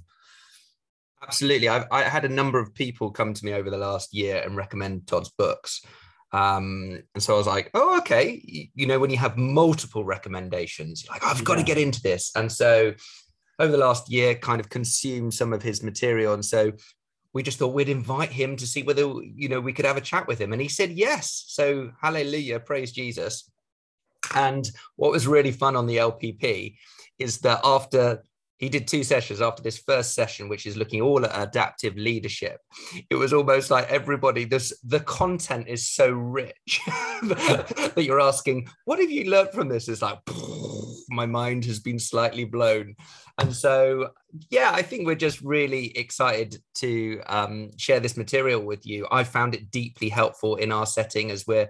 [1.21, 1.67] Absolutely.
[1.67, 4.55] I've I had a number of people come to me over the last year and
[4.55, 5.85] recommend Tod's books.
[6.31, 8.41] Um, and so I was like, oh, okay.
[8.43, 11.59] You, you know, when you have multiple recommendations, you're like, I've got yeah.
[11.59, 12.31] to get into this.
[12.35, 12.93] And so
[13.57, 16.33] over the last year, kind of consumed some of his material.
[16.33, 16.71] And so
[17.33, 20.01] we just thought we'd invite him to see whether, you know, we could have a
[20.01, 20.53] chat with him.
[20.53, 21.45] And he said yes.
[21.47, 23.49] So hallelujah, praise Jesus.
[24.35, 26.75] And what was really fun on the LPP
[27.17, 28.23] is that after
[28.59, 32.59] he did two sessions after this first session which is looking all at adaptive leadership.
[33.09, 36.81] It was almost like everybody this the content is so rich
[37.23, 39.87] that you're asking what have you learned from this?
[39.87, 40.19] It's like
[41.09, 42.95] my mind has been slightly blown.
[43.37, 44.11] And so
[44.51, 49.07] yeah i think we're just really excited to um, share this material with you.
[49.11, 51.69] I found it deeply helpful in our setting as we're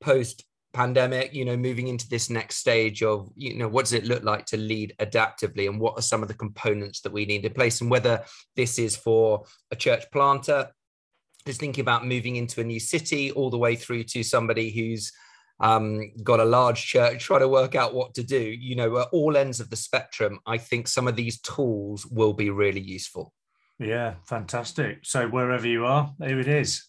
[0.00, 4.06] post pandemic you know moving into this next stage of you know what does it
[4.06, 7.44] look like to lead adaptively and what are some of the components that we need
[7.44, 8.22] in place and whether
[8.56, 10.68] this is for a church planter
[11.44, 15.12] who's thinking about moving into a new city all the way through to somebody who's
[15.60, 18.40] um, got a large church trying to work out what to do.
[18.40, 22.32] You know at all ends of the spectrum i think some of these tools will
[22.32, 23.32] be really useful.
[23.78, 25.00] Yeah fantastic.
[25.02, 26.86] So wherever you are there it is.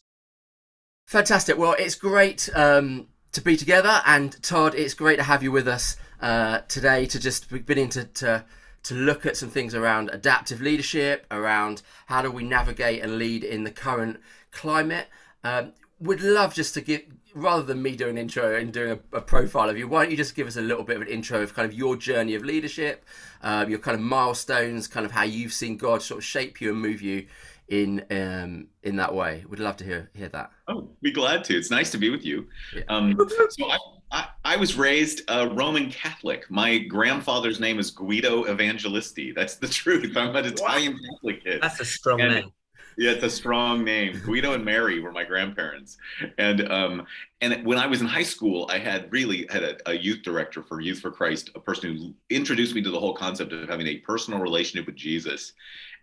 [1.07, 1.57] Fantastic.
[1.57, 4.01] Well it's great um to be together.
[4.05, 8.05] And Tod, it's great to have you with us uh, today to just beginning to,
[8.05, 8.45] to
[8.83, 13.43] to look at some things around adaptive leadership, around how do we navigate and lead
[13.43, 14.19] in the current
[14.51, 15.07] climate.
[15.43, 17.01] Um, would love just to give,
[17.33, 20.11] rather than me doing an intro and doing a, a, profile of you, why don't
[20.11, 22.35] you just give us a little bit of an intro of kind of your journey
[22.35, 23.05] of leadership,
[23.41, 26.71] um, your kind of milestones, kind of how you've seen God sort of shape you
[26.71, 27.25] and move you
[27.69, 29.43] in um, in that way.
[29.47, 30.51] We'd love to hear hear that.
[30.67, 31.57] Oh, be glad to.
[31.57, 32.47] It's nice to be with you.
[32.75, 32.83] Yeah.
[32.89, 33.17] Um,
[33.49, 33.77] so I,
[34.11, 36.49] I, I was raised a Roman Catholic.
[36.49, 39.33] My grandfather's name is Guido Evangelisti.
[39.35, 40.15] That's the truth.
[40.15, 41.61] I'm an Italian Catholic kid.
[41.61, 42.51] That's a strong and, name.
[42.97, 44.21] Yeah, it's a strong name.
[44.23, 45.97] Guido and Mary were my grandparents,
[46.37, 47.05] and um,
[47.41, 50.61] and when I was in high school, I had really had a, a, youth director
[50.61, 53.87] for Youth for Christ, a person who introduced me to the whole concept of having
[53.87, 55.53] a personal relationship with Jesus,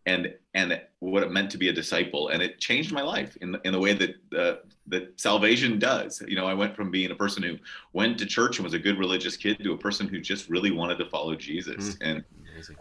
[0.06, 2.28] and and what it meant to be a disciple.
[2.28, 4.56] And it changed my life in the, in the way that uh,
[4.88, 6.22] that salvation does.
[6.26, 7.56] You know i went from being a person who
[7.92, 10.70] went to church and was a good religious kid to a person who just really
[10.70, 11.94] wanted to follow jesus.
[11.94, 12.08] Mm-hmm.
[12.08, 12.24] and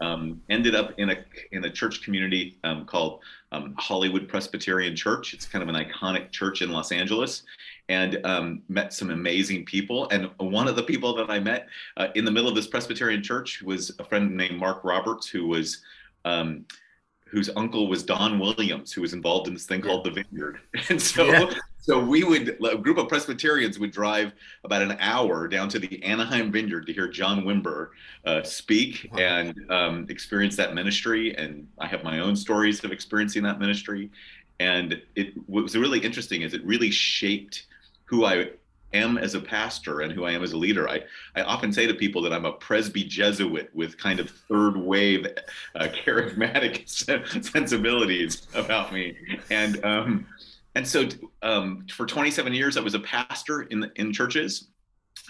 [0.02, 3.20] um, ended up in a in a church community um, called
[3.52, 5.32] um, hollywood presbyterian church.
[5.32, 7.44] It's kind of an iconic church in los angeles.
[7.88, 10.08] And um, met some amazing people.
[10.10, 11.66] And one of the people that I met
[11.96, 15.48] uh, in the middle of this Presbyterian church was a friend named Mark Roberts, who
[15.48, 15.82] was
[16.24, 16.66] um,
[17.30, 20.60] whose uncle was Don Williams, who was involved in this thing called the Vineyard.
[20.88, 21.50] And so, yeah.
[21.80, 24.32] so we would a group of Presbyterians would drive
[24.64, 27.90] about an hour down to the Anaheim Vineyard to hear John Wimber
[28.24, 29.18] uh, speak wow.
[29.18, 31.36] and um, experience that ministry.
[31.36, 34.10] And I have my own stories of experiencing that ministry.
[34.58, 37.66] And it what was really interesting is it really shaped
[38.04, 38.50] who I
[38.92, 40.88] am as a pastor and who I am as a leader.
[40.88, 41.02] I,
[41.36, 45.26] I often say to people that I'm a Presby Jesuit with kind of third wave
[45.74, 46.88] uh, charismatic
[47.44, 49.16] sensibilities about me.
[49.50, 50.26] And, um,
[50.74, 51.08] and so
[51.42, 54.68] um, for 27 years, I was a pastor in, in churches.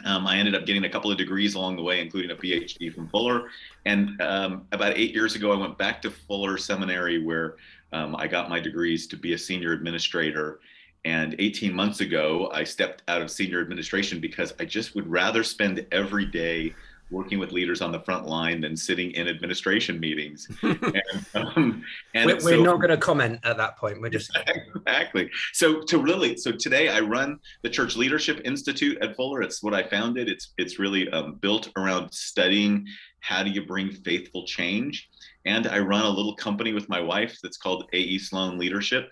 [0.05, 2.95] Um, I ended up getting a couple of degrees along the way, including a PhD
[2.95, 3.51] from Fuller.
[3.85, 7.57] And um, about eight years ago, I went back to Fuller Seminary where
[7.93, 10.61] um, I got my degrees to be a senior administrator
[11.05, 15.43] and 18 months ago, I stepped out of senior administration because I just would rather
[15.43, 16.75] spend every day
[17.11, 20.49] working with leaders on the front line than sitting in administration meetings.
[20.63, 21.03] and,
[21.35, 24.01] um, and we're, so, we're, not going to comment at that point.
[24.01, 24.31] We're just
[24.77, 25.29] exactly.
[25.53, 29.43] So to really, so today I run the Church Leadership Institute at Fuller.
[29.43, 30.29] It's what I founded.
[30.29, 32.87] It's it's really um, built around studying
[33.21, 35.11] how do you bring faithful change
[35.45, 39.09] and I run a little company with my wife that's called AE Sloan Leadership.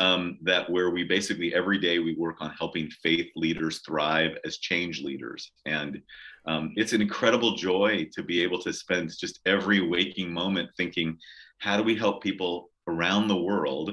[0.00, 4.56] Um, that where we basically every day we work on helping faith leaders thrive as
[4.56, 6.00] change leaders and
[6.46, 11.18] um, it's an incredible joy to be able to spend just every waking moment thinking
[11.58, 13.90] how do we help people around the world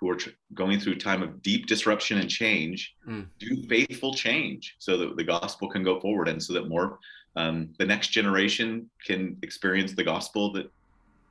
[0.00, 3.24] who are tr- going through a time of deep disruption and change mm.
[3.38, 6.98] do faithful change so that the gospel can go forward and so that more
[7.36, 10.70] um, the next generation can experience the gospel that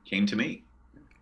[0.04, 0.62] came to me.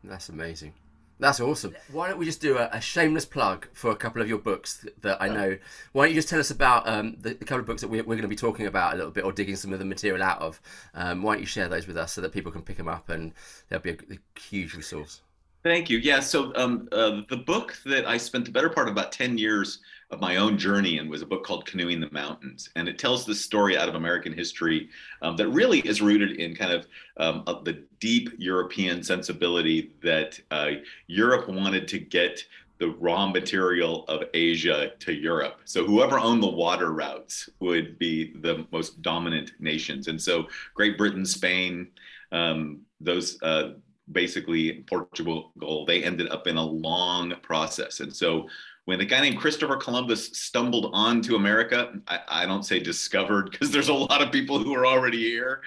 [0.04, 0.74] That's amazing.
[1.22, 1.76] That's awesome.
[1.92, 4.84] Why don't we just do a, a, shameless plug for a couple of your books
[5.02, 5.56] that I know?
[5.92, 8.02] Why don't you just tell us about um, the, the, couple of books that we're,
[8.02, 10.20] we're, going to be talking about a little bit or digging some of the material
[10.20, 10.60] out of?
[10.94, 13.08] Um, why don't you share those with us so that people can pick them up
[13.08, 13.32] and
[13.68, 15.20] they'll be a, a huge resource?
[15.62, 15.98] Thank you.
[15.98, 16.18] Yeah.
[16.18, 19.78] So um, uh, the book that I spent the better part of about 10 years
[20.12, 22.68] of my own journey and was a book called Canoeing the Mountains.
[22.76, 24.90] And it tells the story out of American history
[25.22, 26.86] um, that really is rooted in kind of,
[27.16, 30.72] um, of the deep European sensibility that uh,
[31.06, 32.44] Europe wanted to get
[32.78, 35.60] the raw material of Asia to Europe.
[35.64, 40.08] So whoever owned the water routes would be the most dominant nations.
[40.08, 41.88] And so Great Britain, Spain,
[42.32, 43.74] um, those uh,
[44.10, 48.00] basically Portugal, goal they ended up in a long process.
[48.00, 48.48] And so
[48.84, 53.70] when a guy named Christopher Columbus stumbled onto America, I, I don't say discovered because
[53.70, 55.62] there's a lot of people who are already here.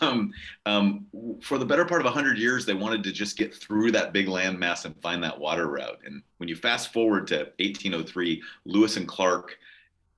[0.00, 0.32] Um,
[0.66, 1.06] um,
[1.42, 4.28] for the better part of 100 years, they wanted to just get through that big
[4.28, 5.98] landmass and find that water route.
[6.04, 9.58] And when you fast forward to 1803, Lewis and Clark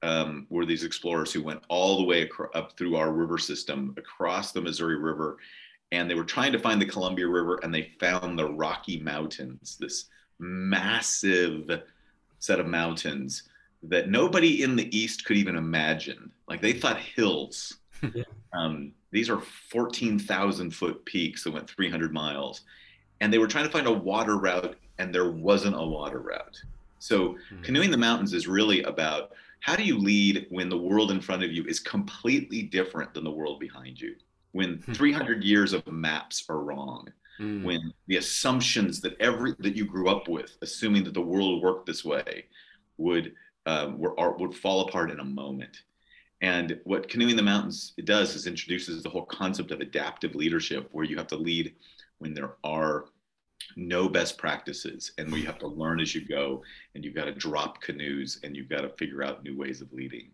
[0.02, 4.52] um, were these explorers who went all the way up through our river system, across
[4.52, 5.38] the Missouri River,
[5.90, 9.76] and they were trying to find the Columbia River, and they found the Rocky Mountains,
[9.80, 10.06] this
[10.38, 11.82] massive
[12.42, 13.44] set of mountains
[13.84, 16.28] that nobody in the East could even imagine.
[16.48, 17.78] Like they thought hills.
[18.54, 19.40] Um, these are
[19.70, 22.64] 14,000 foot peaks that went 300 miles.
[23.22, 26.60] And they were trying to find a water route, and there wasn't a water route.
[26.98, 27.62] So, mm-hmm.
[27.62, 31.42] canoeing the mountains is really about how do you lead when the world in front
[31.42, 34.16] of you is completely different than the world behind you?
[34.50, 34.92] When hmm.
[34.92, 37.08] 300 years of maps are wrong,
[37.42, 37.64] mm.
[37.64, 41.86] when the assumptions that every that you grew up with, assuming that the world worked
[41.86, 42.46] this way,
[42.98, 43.34] would
[43.66, 45.82] um, were, are, would fall apart in a moment.
[46.40, 51.04] And what canoeing the mountains does is introduces the whole concept of adaptive leadership, where
[51.04, 51.74] you have to lead
[52.18, 53.06] when there are
[53.76, 56.62] no best practices and where you have to learn as you go
[56.94, 59.92] and you've got to drop canoes and you've got to figure out new ways of
[59.92, 60.30] leading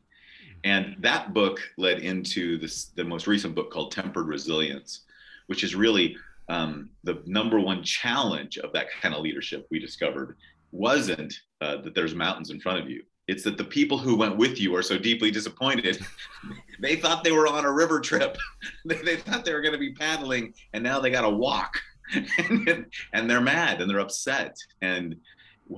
[0.65, 5.03] and that book led into this the most recent book called tempered resilience
[5.47, 6.17] which is really
[6.49, 10.37] um, the number one challenge of that kind of leadership we discovered
[10.73, 13.03] wasn't uh, that there's mountains in front of you.
[13.27, 16.03] It's that the people who went with you are so deeply disappointed.
[16.81, 18.37] they thought they were on a river trip.
[18.87, 21.79] they, they thought they were going to be paddling, and now they got to walk.
[22.15, 24.57] and, and they're mad and they're upset.
[24.81, 25.17] And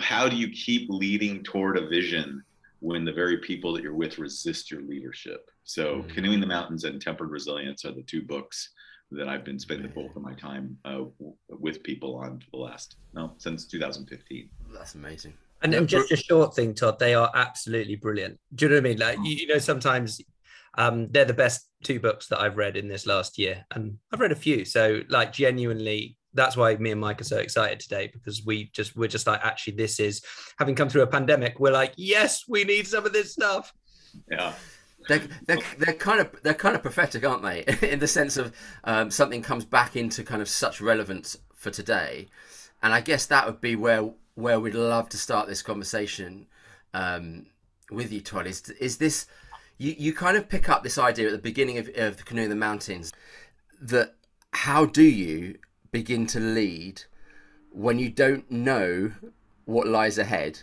[0.01, 2.45] how do you keep leading toward a vision
[2.79, 5.51] when the very people that you're with resist your leadership?
[5.65, 6.11] So, mm-hmm.
[6.11, 8.71] Canoeing the Mountains and Tempered Resilience are the two books
[9.13, 11.03] that I've been spending the bulk of my time uh,
[11.49, 14.49] with people on for the last no since 2015.
[14.73, 15.35] That's amazing.
[15.63, 18.39] And, and just a short thing, Tod, they are absolutely brilliant.
[18.55, 18.99] Do you know what I mean?
[18.99, 20.21] Like you, you know, sometimes
[20.79, 24.21] um, they're the best two books that I've read in this last year, and I've
[24.21, 24.65] read a few.
[24.65, 28.97] So like genuinely, that's why me and Mike are so excited today because we just
[28.97, 30.23] we're just like actually this is
[30.59, 31.61] having come through a pandemic.
[31.61, 33.73] We're like yes, we need some of this stuff.
[34.31, 34.55] Yeah
[35.09, 37.65] they're, they're, they're kind of they're kind of prophetic, aren't they?
[37.91, 38.55] In the sense of
[38.85, 42.29] um, something comes back into kind of such relevance for today,
[42.83, 46.47] and I guess that would be where where we'd love to start this conversation
[46.95, 47.47] um,
[47.91, 48.47] with you, Tod.
[48.47, 49.27] Is is this
[49.79, 52.43] you you kind of pick up this idea at the beginning of, of the canoe
[52.43, 53.13] in the mountains
[53.81, 54.15] that
[54.53, 55.59] how do you
[55.91, 57.03] begin to lead
[57.73, 59.13] when you don't know
[59.65, 60.61] what lies ahead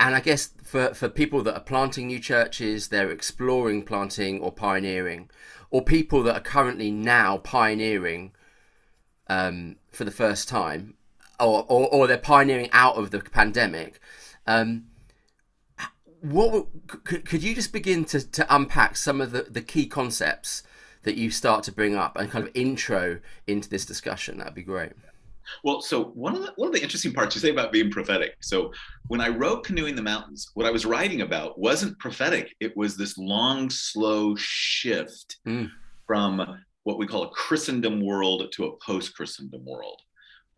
[0.00, 4.52] and I guess for, for people that are planting new churches, they're exploring planting or
[4.52, 5.30] pioneering,
[5.70, 8.32] or people that are currently now pioneering
[9.28, 10.94] um, for the first time,
[11.40, 14.00] or, or, or, they're pioneering out of the pandemic.
[14.46, 14.86] Um,
[16.20, 16.66] what
[17.04, 20.62] could, could you just begin to, to unpack some of the, the key concepts
[21.02, 24.38] that you start to bring up and kind of intro into this discussion?
[24.38, 24.92] That'd be great.
[25.64, 28.36] Well, so one of the one of the interesting parts you say about being prophetic.
[28.40, 28.72] So
[29.08, 32.54] when I wrote Canoeing the Mountains, what I was writing about wasn't prophetic.
[32.60, 35.70] It was this long, slow shift mm.
[36.06, 40.00] from what we call a Christendom world to a post-Christendom world.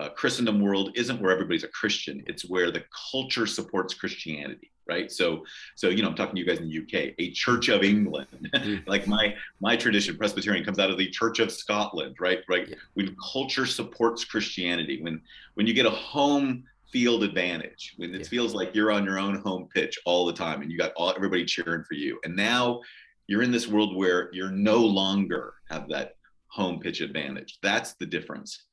[0.01, 2.25] Uh, Christendom world isn't where everybody's a Christian.
[2.27, 5.13] It's where the culture supports Christianity, right?
[5.13, 5.45] So,
[5.77, 8.51] so you know, I'm talking to you guys in the UK, a Church of England,
[8.55, 8.87] mm.
[8.89, 12.41] like my my tradition, Presbyterian, comes out of the Church of Scotland, right?
[12.49, 12.69] Right.
[12.69, 12.77] Yeah.
[12.95, 15.21] When culture supports Christianity, when
[15.55, 18.29] when you get a home field advantage, when it yeah.
[18.29, 21.13] feels like you're on your own home pitch all the time, and you got all
[21.15, 22.81] everybody cheering for you, and now
[23.27, 26.15] you're in this world where you're no longer have that
[26.49, 27.59] home pitch advantage.
[27.63, 28.65] That's the difference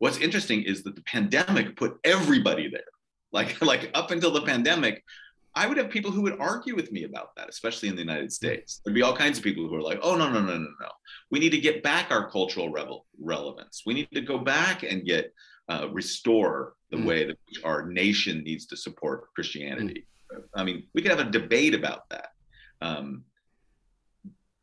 [0.00, 2.82] what's interesting is that the pandemic put everybody there.
[3.32, 5.04] Like, like up until the pandemic,
[5.54, 8.32] I would have people who would argue with me about that, especially in the United
[8.32, 8.80] States.
[8.84, 10.88] There'd be all kinds of people who are like, oh, no, no, no, no, no.
[11.30, 13.82] We need to get back our cultural revel- relevance.
[13.84, 15.32] We need to go back and get,
[15.68, 17.04] uh, restore the mm.
[17.04, 20.06] way that our nation needs to support Christianity.
[20.32, 20.42] Mm.
[20.54, 22.28] I mean, we could have a debate about that.
[22.80, 23.24] Um,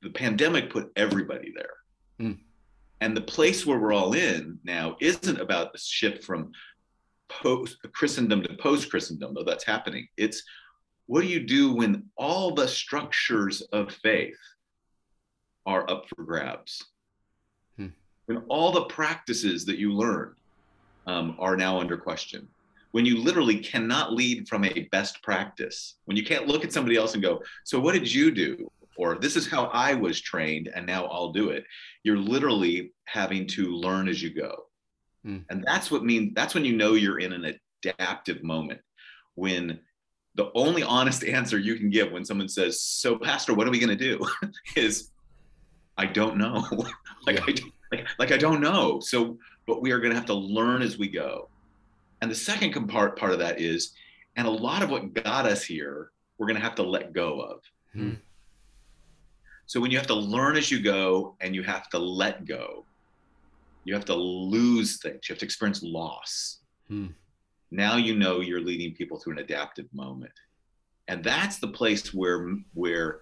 [0.01, 2.27] the pandemic put everybody there.
[2.27, 2.39] Mm.
[3.01, 6.51] And the place where we're all in now isn't about the shift from
[7.30, 10.08] post Christendom to post Christendom, though that's happening.
[10.18, 10.44] It's
[11.06, 14.38] what do you do when all the structures of faith
[15.66, 16.84] are up for grabs?
[17.77, 17.88] Hmm.
[18.25, 20.36] When all the practices that you learned
[21.06, 22.48] um, are now under question?
[22.92, 26.98] When you literally cannot lead from a best practice, when you can't look at somebody
[26.98, 28.72] else and go, So, what did you do?
[28.98, 31.63] Or this is how I was trained and now I'll do it.
[32.04, 34.66] You're literally having to learn as you go.
[35.25, 35.46] Mm.
[35.50, 38.82] And that's what means that's when you know you're in an adaptive moment
[39.36, 39.80] when
[40.36, 43.80] the only honest answer you can give when someone says, "So pastor, what are we
[43.80, 44.20] going to do?"
[44.75, 45.12] is
[45.98, 46.66] I don't know.
[47.25, 47.46] like, yeah.
[47.48, 49.00] I, like like I don't know.
[49.00, 51.50] So but we are going to have to learn as we go.
[52.22, 53.94] And the second part part of that is
[54.36, 57.42] and a lot of what got us here, we're going to have to let go
[57.42, 57.60] of.
[57.96, 58.18] Mm.
[59.68, 62.86] So when you have to learn as you go and you have to let go,
[63.84, 66.60] you have to lose things, you have to experience loss.
[66.88, 67.08] Hmm.
[67.70, 70.32] Now you know you're leading people through an adaptive moment.
[71.10, 73.22] And that's the place where where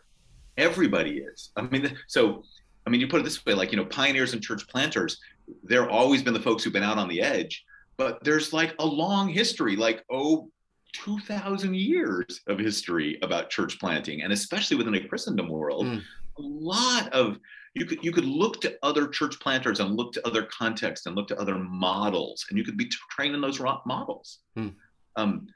[0.58, 1.52] everybody is.
[1.56, 2.44] I mean, so
[2.86, 5.20] I mean, you put it this way, like you know, pioneers and church planters,
[5.64, 7.66] they're always been the folks who've been out on the edge,
[7.98, 10.50] but there's like a long history, like oh,
[10.94, 16.02] 2,000 years of history about church planting, and especially within a Christendom world, mm
[16.42, 17.40] lot of
[17.74, 21.16] you could you could look to other church planters and look to other contexts and
[21.16, 24.40] look to other models, and you could be trained in those models.
[24.56, 24.70] Hmm.
[25.18, 25.48] Um,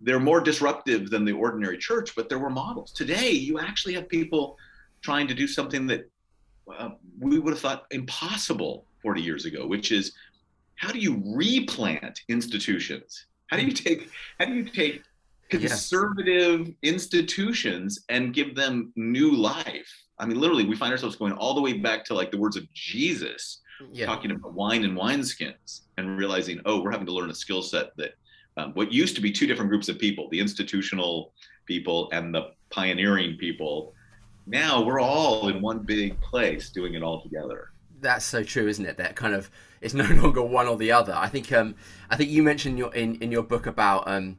[0.00, 2.92] they're more disruptive than the ordinary church, but there were models.
[2.92, 4.56] Today, you actually have people
[5.02, 6.10] trying to do something that
[6.78, 10.12] uh, we would have thought impossible 40 years ago, which is
[10.76, 13.26] how do you replant institutions?
[13.48, 15.02] How do you take how do you take
[15.48, 16.76] conservative yes.
[16.82, 20.05] institutions and give them new life?
[20.18, 22.56] I mean, literally, we find ourselves going all the way back to like the words
[22.56, 23.60] of Jesus,
[23.92, 24.06] yeah.
[24.06, 27.96] talking about wine and wineskins, and realizing, oh, we're having to learn a skill set
[27.96, 28.14] that
[28.56, 31.32] um, what used to be two different groups of people, the institutional
[31.66, 33.92] people and the pioneering people,
[34.46, 37.70] now we're all in one big place doing it all together.
[38.00, 38.96] That's so true, isn't it?
[38.96, 41.14] That kind of it's no longer one or the other.
[41.14, 41.74] I think um,
[42.10, 44.38] I think you mentioned your in in your book about um,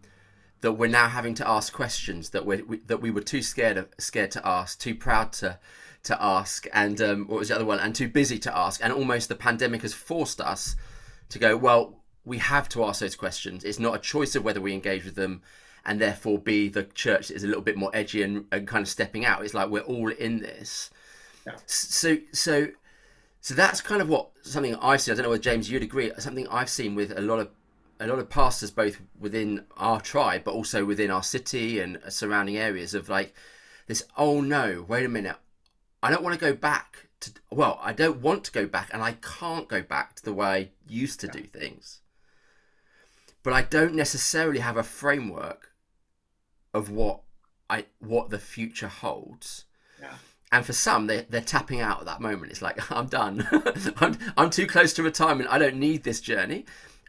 [0.61, 3.89] that we're now having to ask questions that we that we were too scared of,
[3.97, 5.59] scared to ask, too proud to
[6.03, 7.79] to ask, and um, what was the other one?
[7.79, 10.75] And too busy to ask, and almost the pandemic has forced us
[11.29, 11.57] to go.
[11.57, 13.63] Well, we have to ask those questions.
[13.63, 15.41] It's not a choice of whether we engage with them,
[15.85, 18.81] and therefore be the church that is a little bit more edgy and, and kind
[18.81, 19.43] of stepping out.
[19.43, 20.89] It's like we're all in this.
[21.45, 21.55] Yeah.
[21.65, 22.67] So so
[23.41, 25.13] so that's kind of what something I've seen.
[25.13, 26.11] I don't know whether James you'd agree.
[26.19, 27.49] Something I've seen with a lot of
[27.99, 32.57] a lot of pastors both within our tribe but also within our city and surrounding
[32.57, 33.33] areas of like
[33.87, 35.37] this oh no wait a minute.
[36.03, 39.01] I don't want to go back to well i don't want to go back and
[39.01, 41.33] i can't go back to the way i used to yeah.
[41.33, 42.01] do things.
[43.43, 45.71] But i don't necessarily have a framework
[46.73, 47.21] of what
[47.69, 49.65] i what the future holds.
[49.99, 50.15] Yeah.
[50.51, 52.51] And for some they, they're tapping out at that moment.
[52.51, 53.47] It's like i'm done.
[53.97, 55.49] I'm, I'm too close to retirement.
[55.49, 56.65] I don't need this journey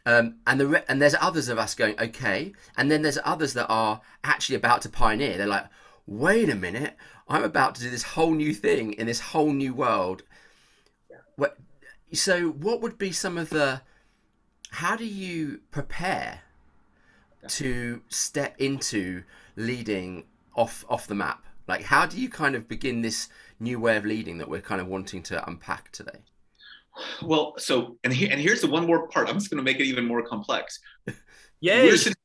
[0.09, 3.53] um, and the re- and there's others of us going okay, and then there's others
[3.53, 5.37] that are actually about to pioneer.
[5.37, 5.67] They're like,
[6.07, 6.95] wait a minute,
[7.27, 10.23] I'm about to do this whole new thing in this whole new world.
[11.35, 11.57] What,
[12.11, 13.81] so, what would be some of the?
[14.71, 16.41] How do you prepare
[17.47, 19.23] to step into
[19.55, 20.23] leading
[20.55, 21.45] off off the map?
[21.67, 24.81] Like, how do you kind of begin this new way of leading that we're kind
[24.81, 26.23] of wanting to unpack today?
[27.21, 29.29] Well, so and he, and here's the one more part.
[29.29, 30.79] I'm just going to make it even more complex.
[31.61, 31.83] Yay.
[31.83, 32.15] We're sitting,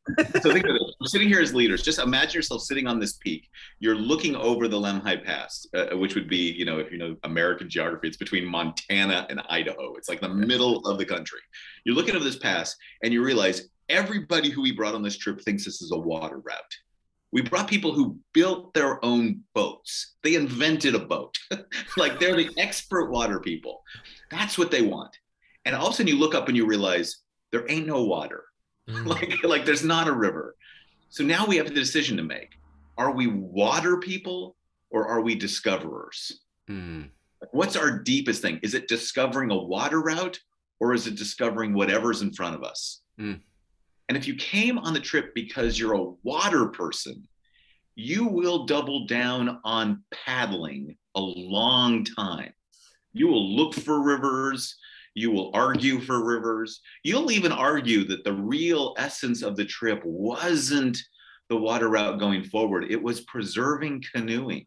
[0.40, 0.83] so think of it.
[1.00, 1.83] We're sitting here as leaders.
[1.83, 3.49] Just imagine yourself sitting on this peak.
[3.80, 7.16] You're looking over the Lemhi Pass, uh, which would be, you know, if you know
[7.25, 9.94] American geography, it's between Montana and Idaho.
[9.97, 11.40] It's like the middle of the country.
[11.85, 15.40] You're looking over this pass, and you realize everybody who we brought on this trip
[15.40, 16.76] thinks this is a water route.
[17.33, 20.14] We brought people who built their own boats.
[20.23, 21.37] They invented a boat.
[21.97, 23.83] like they're the expert water people.
[24.30, 25.16] That's what they want.
[25.64, 27.18] And all of a sudden you look up and you realize
[27.52, 28.44] there ain't no water.
[28.88, 29.06] Mm.
[29.06, 30.56] like, like there's not a river.
[31.08, 32.50] So now we have the decision to make.
[32.98, 34.56] Are we water people
[34.90, 36.40] or are we discoverers?
[36.68, 37.10] Mm.
[37.52, 38.60] What's our deepest thing?
[38.62, 40.38] Is it discovering a water route
[40.80, 43.02] or is it discovering whatever's in front of us?
[43.18, 43.40] Mm.
[44.08, 47.26] And if you came on the trip because you're a water person,
[47.94, 52.52] you will double down on paddling a long time.
[53.14, 54.76] You will look for rivers.
[55.14, 56.80] You will argue for rivers.
[57.04, 60.99] You'll even argue that the real essence of the trip wasn't
[61.49, 64.66] the water route going forward, it was preserving canoeing.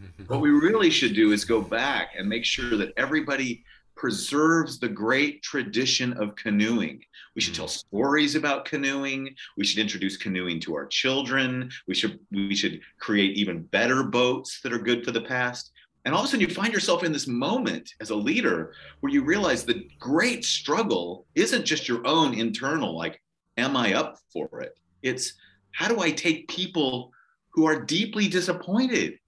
[0.28, 3.64] What we really should do is go back and make sure that everybody
[3.96, 7.02] preserves the great tradition of canoeing.
[7.34, 7.62] We should hmm.
[7.62, 9.34] tell stories about canoeing.
[9.56, 11.70] We should introduce canoeing to our children.
[11.88, 15.72] We should we should create even better boats that are good for the past.
[16.04, 19.12] And all of a sudden you find yourself in this moment as a leader where
[19.12, 23.20] you realize the great struggle isn't just your own internal like
[23.56, 24.78] am I up for it?
[25.02, 25.34] It's
[25.72, 27.12] how do I take people
[27.50, 29.18] who are deeply disappointed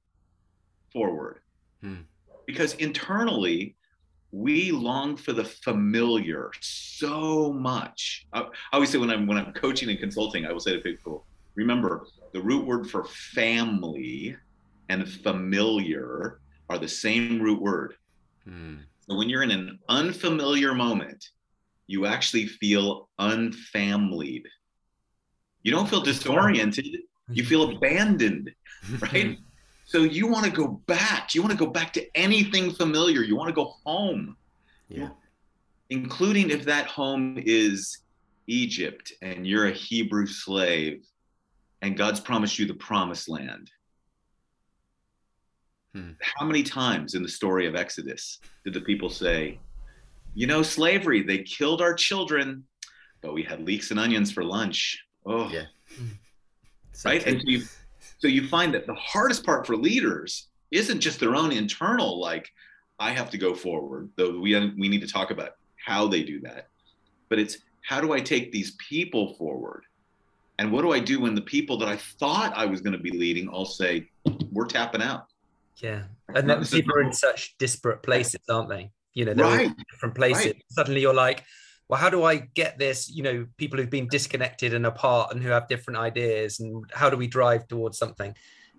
[0.93, 1.41] forward?
[1.83, 2.03] Hmm.
[2.47, 3.77] Because internally
[4.33, 8.27] we long for the familiar so much.
[8.33, 10.81] I, I always say when I'm when I'm coaching and consulting, I will say to
[10.81, 14.37] people, remember the root word for family
[14.89, 17.95] and familiar are the same root word.
[18.49, 18.79] Mm.
[19.07, 21.31] So when you're in an unfamiliar moment,
[21.89, 24.47] you actually feel unfamilied.
[25.65, 26.87] You don't feel disoriented,
[27.29, 28.51] you feel abandoned,
[29.13, 29.37] right?
[29.85, 31.35] So you want to go back.
[31.35, 33.23] You want to go back to anything familiar.
[33.23, 34.37] You want to go home,
[34.89, 35.09] Yeah.
[35.91, 37.99] including if that home is
[38.47, 41.05] Egypt and you're a Hebrew slave
[41.83, 43.69] and God's promised you the promised land.
[45.95, 46.11] Hmm.
[46.21, 49.59] How many times in the story of Exodus did the people say,
[50.35, 52.65] you know, slavery, they killed our children,
[53.21, 55.03] but we had leeks and onions for lunch.
[55.27, 55.65] Oh, Yeah.
[57.05, 57.27] right.
[57.27, 57.63] And so you,
[58.19, 62.49] so you find that the hardest part for leaders isn't just their own internal, like,
[63.01, 65.53] I have to go forward, though we, we need to talk about
[65.85, 66.69] how they do that.
[67.29, 69.85] But it's how do I take these people forward?
[70.59, 72.99] And what do I do when the people that I thought I was going to
[73.03, 74.09] be leading all say,
[74.53, 75.27] we're tapping out?
[75.83, 76.05] Yeah.
[76.35, 78.91] And then people are in such disparate places, aren't they?
[79.15, 79.67] You know, they're Right.
[79.67, 80.47] in different places.
[80.47, 80.63] right.
[80.71, 81.45] Suddenly you're like,
[81.89, 83.11] well, how do I get this?
[83.11, 87.11] You know, people who've been disconnected and apart and who have different ideas, and how
[87.11, 88.33] do we drive towards something?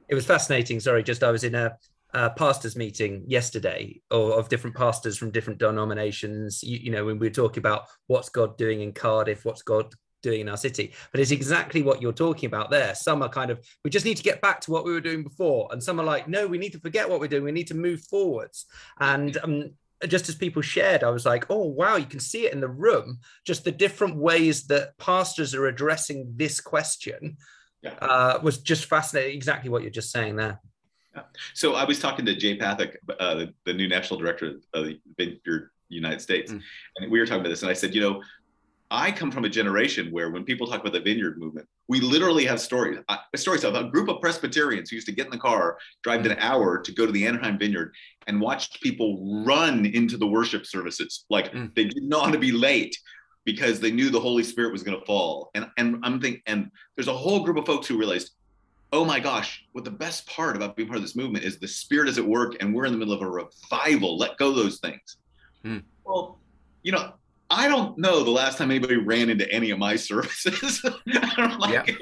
[0.07, 0.79] It was fascinating.
[0.79, 1.75] Sorry, just I was in a,
[2.13, 6.63] a pastors meeting yesterday, or of different pastors from different denominations.
[6.63, 9.93] You, you know, when we were talking about what's God doing in Cardiff, what's God
[10.21, 12.95] doing in our city, but it's exactly what you're talking about there.
[12.95, 15.23] Some are kind of, we just need to get back to what we were doing
[15.23, 17.43] before, and some are like, no, we need to forget what we're doing.
[17.43, 18.65] We need to move forwards.
[18.99, 19.71] And um,
[20.07, 22.67] just as people shared, I was like, oh, wow, you can see it in the
[22.67, 27.37] room, just the different ways that pastors are addressing this question
[27.81, 27.93] Yeah.
[28.01, 29.35] uh, was just fascinating.
[29.35, 30.61] Exactly what you're just saying there.
[31.53, 34.99] So I was talking to Jay Pathak, uh, the, the new national director of the
[35.89, 36.61] United States, Mm.
[36.97, 37.63] and we were talking about this.
[37.63, 38.23] And I said, you know,
[38.91, 42.45] I come from a generation where when people talk about the vineyard movement, we literally
[42.45, 42.99] have stories.
[43.07, 46.25] Uh, stories of a group of Presbyterians who used to get in the car, drive
[46.25, 47.93] an hour to go to the Anaheim Vineyard,
[48.27, 51.25] and watch people run into the worship services.
[51.29, 51.73] Like Mm.
[51.73, 52.97] they didn't want to be late
[53.45, 55.51] because they knew the Holy Spirit was going to fall.
[55.55, 58.31] And and I'm thinking, and there's a whole group of folks who realized
[58.93, 61.67] oh my gosh, what the best part about being part of this movement is the
[61.67, 64.17] spirit is at work and we're in the middle of a revival.
[64.17, 65.15] Let go those things.
[65.63, 65.77] Hmm.
[66.03, 66.39] Well,
[66.83, 67.13] you know,
[67.51, 70.83] I don't know the last time anybody ran into any of my services.
[71.59, 71.95] Like Yeah.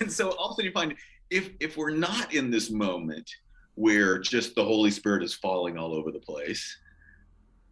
[0.00, 0.94] And so all of a sudden you find
[1.30, 3.28] if if we're not in this moment
[3.74, 6.78] where just the Holy Spirit is falling all over the place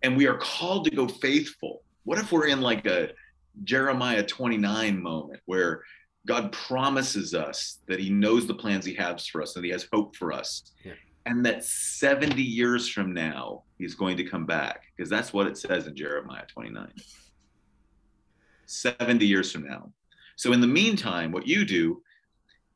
[0.03, 3.13] and we are called to go faithful, what if we're in like a
[3.65, 5.83] Jeremiah 29 moment where
[6.27, 9.87] God promises us that he knows the plans he has for us and he has
[9.93, 10.73] hope for us.
[10.85, 10.93] Yeah.
[11.25, 15.57] And that 70 years from now, he's going to come back because that's what it
[15.57, 16.91] says in Jeremiah 29.
[18.67, 19.93] 70 years from now.
[20.37, 22.03] So, in the meantime, what you do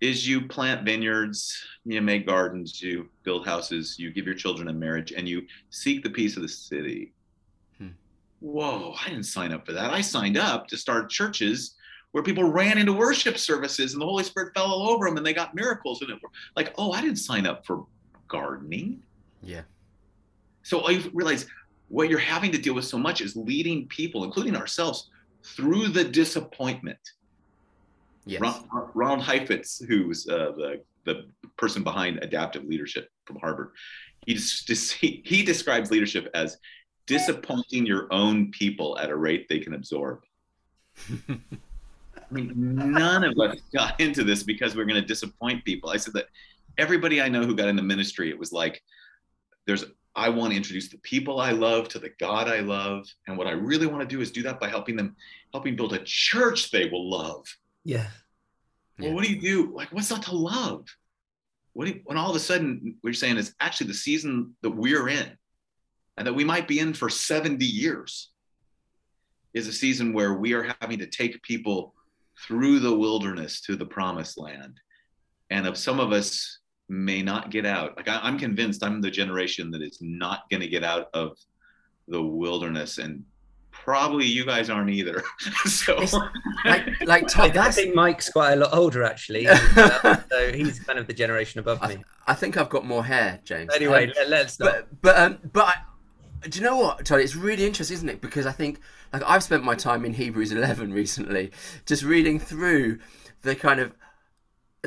[0.00, 4.72] is you plant vineyards, you make gardens, you build houses, you give your children a
[4.72, 7.12] marriage, and you seek the peace of the city.
[7.78, 7.88] Hmm.
[8.40, 9.90] Whoa, I didn't sign up for that.
[9.90, 11.74] I signed up to start churches
[12.12, 15.26] where people ran into worship services and the Holy Spirit fell all over them and
[15.26, 17.84] they got miracles and it were like, oh, I didn't sign up for
[18.28, 19.02] gardening.
[19.42, 19.62] Yeah.
[20.62, 21.46] So I realize
[21.88, 25.10] what you're having to deal with so much is leading people, including ourselves,
[25.42, 26.98] through the disappointment.
[28.24, 28.40] Yes.
[28.40, 33.70] Ron- Ronald Heifetz, who's uh, the the person behind adaptive leadership from Harvard,
[34.26, 36.58] he just, he, he describes leadership as
[37.06, 40.20] disappointing your own people at a rate they can absorb.
[41.28, 41.38] I
[42.32, 45.90] mean, none of us got into this because we are going to disappoint people.
[45.90, 46.26] I said that
[46.78, 48.82] everybody I know who got into ministry, it was like,
[49.66, 49.84] there's,
[50.14, 53.06] I want to introduce the people I love to the God I love.
[53.26, 55.16] And what I really want to do is do that by helping them,
[55.52, 57.44] helping build a church they will love.
[57.84, 58.06] Yeah.
[58.98, 59.74] Well, what do you do?
[59.74, 60.86] Like, what's not to love?
[61.74, 64.70] What you, when all of a sudden what you're saying is actually the season that
[64.70, 65.36] we're in
[66.16, 68.30] and that we might be in for 70 years
[69.52, 71.94] is a season where we are having to take people
[72.46, 74.80] through the wilderness to the promised land.
[75.50, 79.10] And of some of us may not get out, like I, am convinced I'm the
[79.10, 81.36] generation that is not going to get out of
[82.08, 83.24] the wilderness and
[83.72, 85.22] probably you guys aren't either.
[85.64, 85.96] so,
[86.64, 90.98] like, like Tod, I think Mike's quite a lot older actually, uh, so he's kind
[90.98, 92.04] of the generation above me.
[92.26, 93.74] I, I think I've got more hair, James.
[93.74, 94.72] Anyway, um, let's not.
[94.72, 97.20] But but um, but I, do you know what, Tod?
[97.20, 98.20] It's really interesting, isn't it?
[98.20, 98.80] Because I think
[99.12, 101.50] like I've spent my time in Hebrews 11 recently,
[101.84, 102.98] just reading through
[103.42, 103.92] the kind of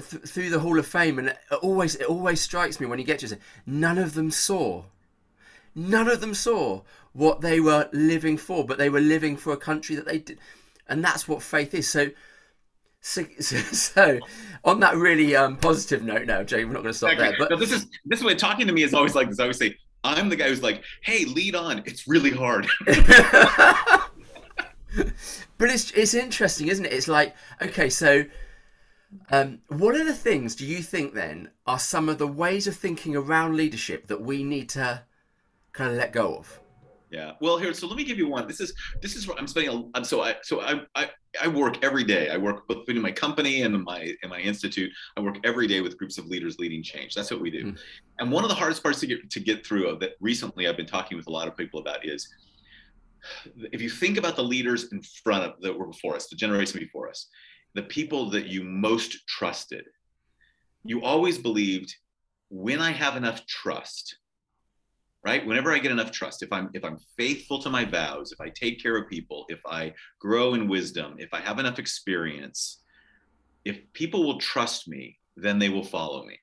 [0.01, 3.05] th- through the Hall of Fame, and it always it always strikes me when you
[3.05, 4.83] get to it, none of them saw
[5.75, 6.81] none of them saw
[7.13, 10.39] what they were living for, but they were living for a country that they did,
[10.87, 11.89] and that's what faith is.
[11.89, 12.09] So,
[13.01, 14.19] so, so
[14.63, 17.33] on that really um, positive note, now, Jay, we're not going to stop there.
[17.37, 19.39] But no, this is this way talking to me is always like this.
[19.39, 21.79] I always say, I'm the guy who's like, "Hey, lead on.
[21.85, 22.95] It's really hard." but
[25.69, 26.93] it's it's interesting, isn't it?
[26.93, 28.25] It's like, okay, so.
[29.31, 32.75] Um, what are the things do you think then are some of the ways of
[32.75, 35.03] thinking around leadership that we need to
[35.73, 36.59] kind of let go of?
[37.09, 37.31] Yeah.
[37.41, 37.73] Well, here.
[37.73, 38.47] So let me give you one.
[38.47, 39.89] This is this is what I'm spending.
[39.95, 41.09] A, so I so I, I
[41.41, 42.29] I work every day.
[42.29, 44.91] I work both between my company and in my and my institute.
[45.17, 47.15] I work every day with groups of leaders leading change.
[47.15, 47.65] That's what we do.
[47.65, 47.79] Mm.
[48.19, 50.85] And one of the hardest parts to get to get through that recently I've been
[50.85, 52.29] talking with a lot of people about is
[53.71, 56.79] if you think about the leaders in front of that were before us, the generation
[56.79, 57.27] before us,
[57.73, 59.85] the people that you most trusted,
[60.83, 61.95] you always believed
[62.49, 64.17] when I have enough trust,
[65.23, 65.45] right?
[65.45, 68.49] Whenever i get enough trust if i'm if i'm faithful to my vows if i
[68.49, 72.81] take care of people if i grow in wisdom if i have enough experience
[73.65, 76.37] if people will trust me then they will follow me.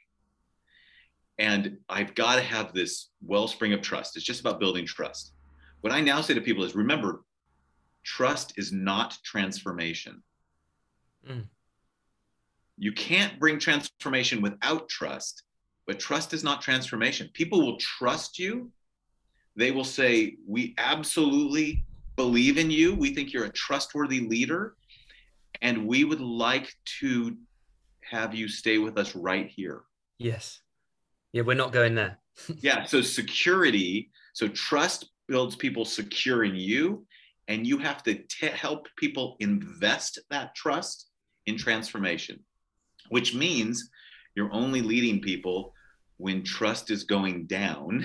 [1.39, 4.17] And i've got to have this wellspring of trust.
[4.17, 5.33] It's just about building trust.
[5.81, 7.25] What i now say to people is remember
[8.05, 10.23] trust is not transformation
[11.29, 11.45] mm.
[12.79, 15.43] you can't bring transformation without trust
[15.87, 17.31] but trust is not transformation.
[17.33, 18.71] People will trust you.
[19.55, 21.85] They will say, We absolutely
[22.17, 22.95] believe in you.
[22.95, 24.75] We think you're a trustworthy leader.
[25.63, 27.37] And we would like to
[28.03, 29.83] have you stay with us right here.
[30.19, 30.61] Yes.
[31.33, 32.19] Yeah, we're not going there.
[32.61, 32.85] yeah.
[32.85, 37.07] So, security, so trust builds people secure in you.
[37.49, 41.07] And you have to t- help people invest that trust
[41.47, 42.41] in transformation,
[43.09, 43.91] which means
[44.35, 45.73] you're only leading people
[46.19, 48.05] when trust is going down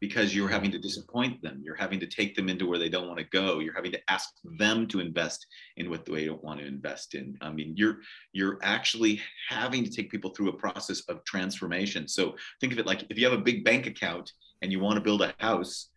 [0.00, 1.60] because you're having to disappoint them.
[1.62, 3.58] You're having to take them into where they don't want to go.
[3.58, 7.36] You're having to ask them to invest in what they don't want to invest in.
[7.42, 7.98] I mean you're
[8.32, 12.08] you're actually having to take people through a process of transformation.
[12.08, 14.96] So think of it like if you have a big bank account and you want
[14.96, 15.88] to build a house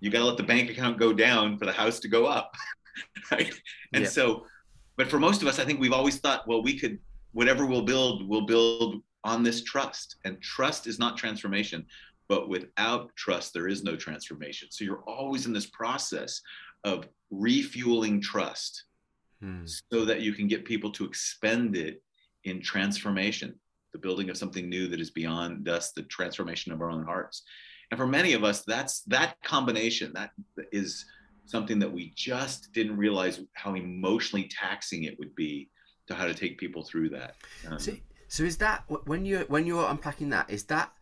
[0.00, 2.54] you got to let the bank account go down for the house to go up
[3.30, 3.52] right?
[3.92, 4.10] And yeah.
[4.10, 4.46] so
[4.96, 6.98] but for most of us i think we've always thought well we could
[7.32, 10.16] whatever we'll build we'll build on this trust.
[10.24, 11.84] And trust is not transformation,
[12.28, 14.68] but without trust, there is no transformation.
[14.70, 16.40] So you're always in this process
[16.84, 18.84] of refueling trust
[19.42, 19.66] hmm.
[19.66, 22.02] so that you can get people to expend it
[22.44, 23.58] in transformation,
[23.92, 27.42] the building of something new that is beyond us, the transformation of our own hearts.
[27.90, 30.30] And for many of us, that's that combination that
[30.72, 31.04] is
[31.46, 35.68] something that we just didn't realize how emotionally taxing it would be
[36.06, 37.36] to how to take people through that.
[37.68, 40.50] Um, See, so is that when you when you're unpacking that?
[40.50, 40.92] Is that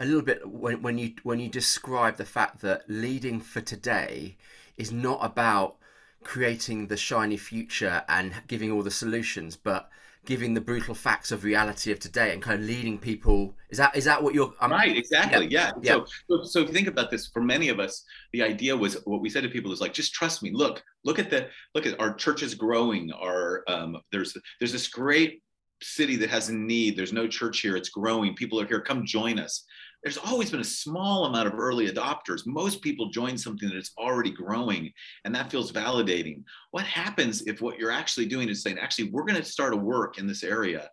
[0.00, 4.36] a little bit when when you when you describe the fact that leading for today
[4.76, 5.76] is not about
[6.22, 9.90] creating the shiny future and giving all the solutions, but
[10.28, 13.54] giving the brutal facts of reality of today and kind of leading people.
[13.70, 14.94] Is that is that what you're um, right?
[14.94, 15.46] Exactly.
[15.46, 15.72] Yeah.
[15.80, 15.94] yeah.
[15.94, 18.98] So, so so if you think about this, for many of us, the idea was
[19.06, 20.50] what we said to people is like, just trust me.
[20.52, 23.10] Look, look at the look at our churches growing.
[23.10, 25.42] Our um, there's there's this great
[25.80, 26.94] city that has a need.
[26.94, 27.74] There's no church here.
[27.74, 28.34] It's growing.
[28.34, 28.82] People are here.
[28.82, 29.64] Come join us
[30.02, 32.46] there's always been a small amount of early adopters.
[32.46, 34.92] Most people join something that is already growing,
[35.24, 36.44] and that feels validating.
[36.70, 39.76] What happens if what you're actually doing is saying, actually, we're going to start a
[39.76, 40.88] work in this area,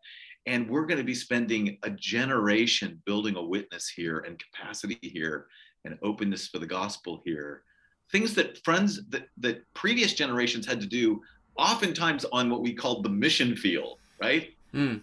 [0.48, 5.48] and we're going to be spending a generation building a witness here and capacity here
[5.86, 7.62] and openness for the gospel here?
[8.12, 11.22] Things that friends that, that previous generations had to do,
[11.58, 14.54] oftentimes on what we called the mission field, right?
[14.74, 15.02] Mm.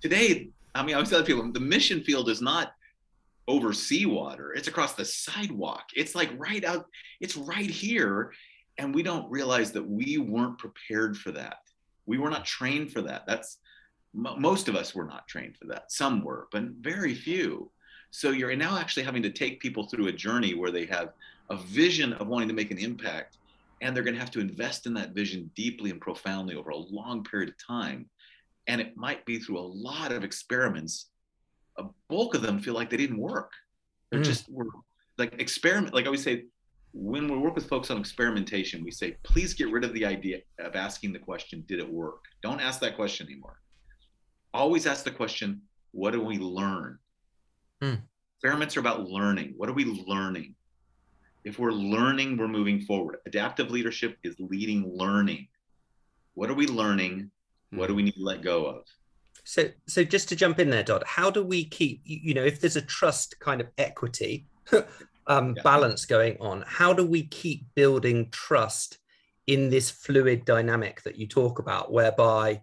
[0.00, 2.72] Today, I mean, I always tell people the mission field is not
[3.48, 4.52] over seawater.
[4.52, 5.84] It's across the sidewalk.
[5.94, 6.86] It's like right out,
[7.20, 8.32] it's right here.
[8.78, 11.58] And we don't realize that we weren't prepared for that.
[12.06, 13.26] We were not trained for that.
[13.26, 13.58] That's
[14.14, 15.92] most of us were not trained for that.
[15.92, 17.70] Some were, but very few.
[18.10, 21.10] So you're now actually having to take people through a journey where they have
[21.50, 23.36] a vision of wanting to make an impact,
[23.82, 26.76] and they're going to have to invest in that vision deeply and profoundly over a
[26.76, 28.08] long period of time.
[28.68, 31.10] And it might be through a lot of experiments
[31.78, 33.52] a bulk of them feel like they didn't work.
[34.10, 34.24] They're mm.
[34.24, 34.66] just were
[35.18, 35.94] like experiment.
[35.94, 36.44] Like I always say,
[36.92, 40.40] when we work with folks on experimentation, we say, please get rid of the idea
[40.58, 42.24] of asking the question, did it work?
[42.42, 43.60] Don't ask that question anymore.
[44.54, 45.60] Always ask the question,
[45.92, 46.98] what do we learn?
[47.82, 48.00] Mm.
[48.36, 49.54] Experiments are about learning.
[49.56, 50.54] What are we learning?
[51.44, 53.18] If we're learning, we're moving forward.
[53.26, 55.48] Adaptive leadership is leading learning.
[56.34, 57.30] What are we learning?
[57.70, 57.96] What do hmm.
[57.96, 58.84] we need to let go of?
[59.46, 62.60] So, so just to jump in there, Tod, how do we keep, you know, if
[62.60, 64.48] there's a trust kind of equity
[65.28, 65.62] um, yeah.
[65.62, 68.98] balance going on, how do we keep building trust
[69.46, 72.60] in this fluid dynamic that you talk about, whereby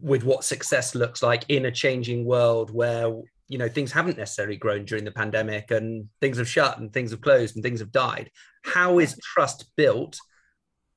[0.00, 3.12] with what success looks like in a changing world where
[3.48, 7.10] you know things haven't necessarily grown during the pandemic and things have shut and things
[7.10, 8.30] have closed and things have died
[8.62, 10.18] how is trust built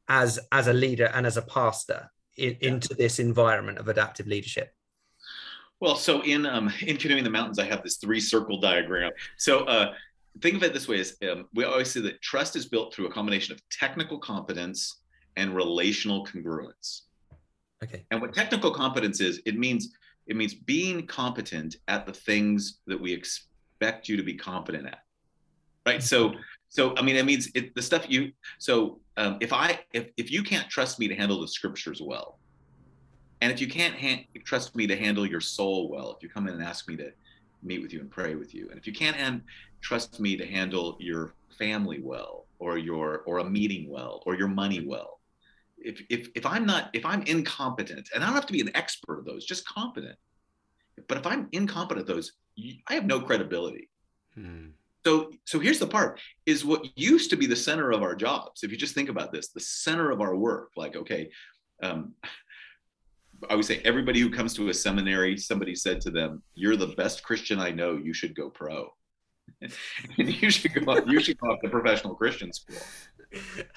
[0.10, 2.69] as as a leader and as a pastor in, yeah.
[2.69, 4.74] into this environment of adaptive leadership?
[5.80, 9.12] Well, so in um, in canoeing the mountains, I have this three circle diagram.
[9.38, 9.93] So uh,
[10.41, 13.08] think of it this way: is um, we always say that trust is built through
[13.08, 15.02] a combination of technical competence
[15.36, 17.02] and relational congruence.
[17.84, 18.06] Okay.
[18.12, 19.93] And what technical competence is, it means
[20.28, 25.00] it means being competent at the things that we expect you to be competent at.
[25.86, 26.02] Right.
[26.02, 26.34] So
[26.69, 28.32] so I mean, it means it, the stuff you.
[28.60, 32.39] So um, if I if if you can't trust me to handle the scriptures well,
[33.41, 36.47] and if you can't ha- trust me to handle your soul well, if you come
[36.47, 37.12] in and ask me to
[37.63, 39.41] meet with you and pray with you, and if you can't and
[39.82, 44.47] trust me to handle your family well, or your or a meeting well, or your
[44.47, 45.19] money well,
[45.78, 48.75] if if if I'm not if I'm incompetent, and I don't have to be an
[48.75, 50.17] expert of those, just competent.
[51.08, 52.34] But if I'm incompetent at those,
[52.88, 53.89] I have no credibility.
[54.34, 54.67] Hmm.
[55.05, 58.63] So, so here's the part is what used to be the center of our jobs.
[58.63, 61.29] If you just think about this, the center of our work, like, okay,
[61.83, 62.13] um,
[63.47, 66.87] I would say everybody who comes to a seminary, somebody said to them, you're the
[66.87, 68.89] best Christian I know, you should go pro.
[69.61, 72.77] and you should go up, you should go up to professional Christian school.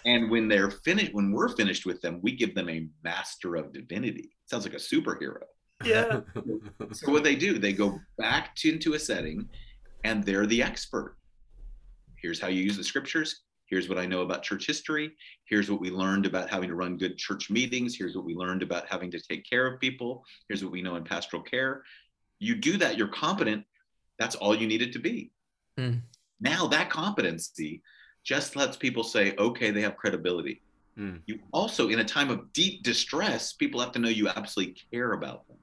[0.06, 3.74] And when they're finished, when we're finished with them, we give them a master of
[3.74, 4.30] divinity.
[4.46, 5.42] Sounds like a superhero.
[5.84, 6.20] Yeah.
[6.92, 9.46] so what they do, they go back to, into a setting
[10.04, 11.17] and they're the expert
[12.22, 13.42] here's how you use the scriptures.
[13.66, 15.12] Here's what i know about church history.
[15.44, 17.96] Here's what we learned about having to run good church meetings.
[17.96, 20.24] Here's what we learned about having to take care of people.
[20.48, 21.83] Here's what we know in pastoral care.
[22.38, 23.64] You do that you're competent.
[24.18, 25.31] That's all you needed to be.
[25.78, 26.00] Mm.
[26.40, 27.83] now that competency
[28.24, 30.61] just lets people say okay they have credibility.
[30.98, 31.20] Mm.
[31.26, 35.12] you also in a time of deep distress people have to know you absolutely care
[35.12, 35.59] about them.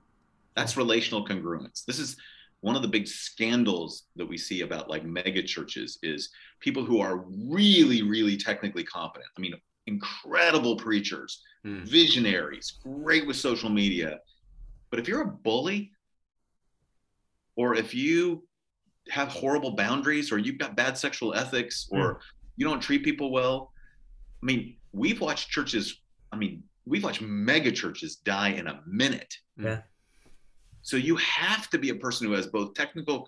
[0.56, 1.84] That's relational congruence.
[1.84, 2.16] This is
[2.62, 7.00] one of the big scandals that we see about like mega churches is people who
[7.00, 9.30] are really really technically competent.
[9.38, 9.54] I mean
[9.88, 11.84] incredible preachers mm.
[11.84, 14.20] visionaries great with social media.
[14.90, 15.92] But if you're a bully
[17.56, 18.44] or if you
[19.10, 22.20] have horrible boundaries or you've got bad sexual ethics or mm.
[22.58, 23.72] you don't treat people well
[24.42, 29.34] i mean we've watched churches i mean we've watched mega churches die in a minute.
[29.58, 29.82] Yeah
[30.86, 33.28] so you have to be a person who has both technical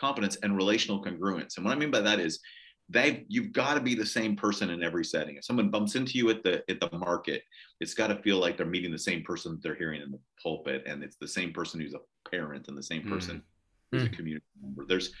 [0.00, 1.58] competence and relational congruence.
[1.58, 2.40] And what I mean by that is
[2.88, 5.36] they you've got to be the same person in every setting.
[5.36, 7.42] If someone bumps into you at the at the market,
[7.78, 10.18] it's got to feel like they're meeting the same person that they're hearing in the
[10.42, 13.42] pulpit, and it's the same person who's a parent and the same person mm.
[13.92, 14.12] who's mm.
[14.12, 14.86] a community member.
[14.88, 15.12] There's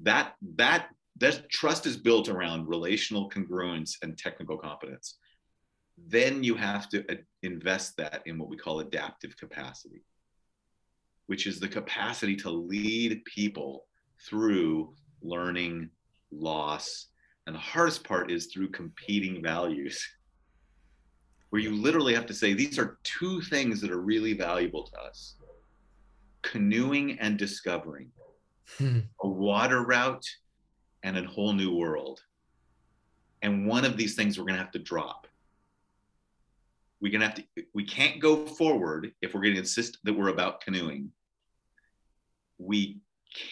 [0.00, 5.18] that that that trust is built around relational congruence and technical competence.
[6.08, 10.02] then you have to uh, invest that in what we call adaptive capacity,
[11.30, 13.86] which is the capacity to lead people
[14.18, 15.88] through learning,
[16.32, 17.06] loss,
[17.46, 20.04] and the hardest part is through competing values,
[21.50, 24.98] where you literally have to say, these are two things that are really valuable to
[24.98, 25.36] us
[26.42, 28.10] canoeing and discovering,
[28.78, 28.98] Hmm.
[29.22, 30.26] a water route
[31.04, 32.24] and a whole new world.
[33.42, 35.28] And one of these things we're going to have to drop.
[37.00, 40.12] We're going to have to, we can't go forward if we're going to insist that
[40.12, 41.12] we're about canoeing.
[42.60, 42.98] We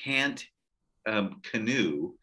[0.04, 0.44] can't
[1.06, 2.14] um, canoe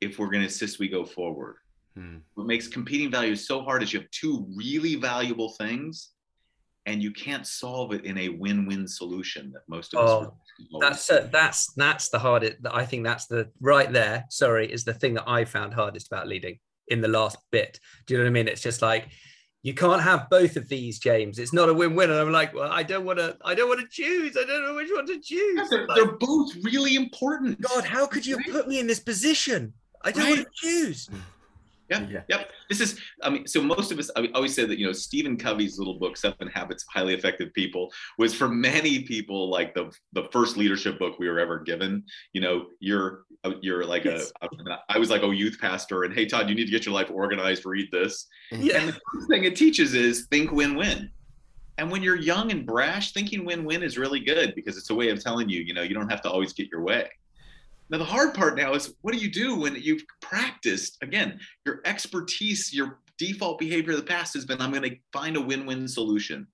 [0.00, 1.56] if we're going to insist we go forward.
[1.96, 2.18] Hmm.
[2.34, 6.10] What makes competing values so hard is you have two really valuable things
[6.86, 10.32] and you can't solve it in a win-win solution that most of us
[10.72, 12.58] Oh, That's uh, that's that's the hardest.
[12.70, 14.26] I think that's the right there.
[14.30, 17.80] Sorry, is the thing that I found hardest about leading in the last bit.
[18.06, 18.48] Do you know what I mean?
[18.48, 19.08] It's just like
[19.62, 21.38] you can't have both of these, James.
[21.38, 22.10] It's not a win-win.
[22.10, 23.36] And I'm like, well, I don't want to.
[23.44, 24.36] I don't want to choose.
[24.36, 25.56] I don't know which one to choose.
[25.56, 27.60] Yeah, they're, Like, they're both really important.
[27.60, 29.72] God, how could you put me in this position?
[30.02, 30.36] I don't Right.
[30.38, 31.10] want to choose.
[31.90, 32.08] Yep.
[32.10, 32.22] Yeah.
[32.28, 32.50] Yep.
[32.68, 35.36] This is, I mean, so most of us, I always say that, you know, Stephen
[35.36, 39.90] Covey's little book, Seven Habits of Highly Effective People, was for many people like the
[40.12, 42.04] the first leadership book we were ever given.
[42.32, 43.24] You know, you're,
[43.60, 44.32] you're like Yes.
[44.42, 46.94] a, I was like a youth pastor, and hey, Tod, you need to get your
[46.94, 48.26] life organized, read this.
[48.52, 48.78] Yeah.
[48.78, 51.10] And the first thing it teaches is think win win.
[51.78, 54.94] And when you're young and brash, thinking win win is really good because it's a
[54.94, 57.08] way of telling you, you know, you don't have to always get your way.
[57.90, 60.98] Now, the hard part now is what do you do when you've practiced?
[61.02, 65.36] Again, your expertise, your default behavior of the past has been I'm going to find
[65.36, 66.46] a win win solution.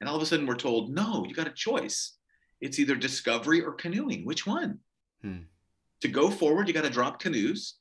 [0.00, 2.16] And all of a sudden we're told, no, you got a choice.
[2.60, 4.24] It's either discovery or canoeing.
[4.24, 4.80] Which one?
[5.22, 5.42] Hmm.
[6.00, 7.76] To go forward, you got to drop canoes,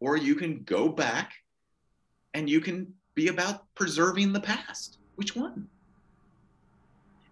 [0.00, 1.32] or you can go back
[2.34, 4.98] and you can be about preserving the past.
[5.14, 5.68] Which one?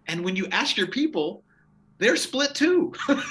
[0.07, 1.43] And when you ask your people,
[2.01, 2.91] they're split too.
[3.07, 3.21] and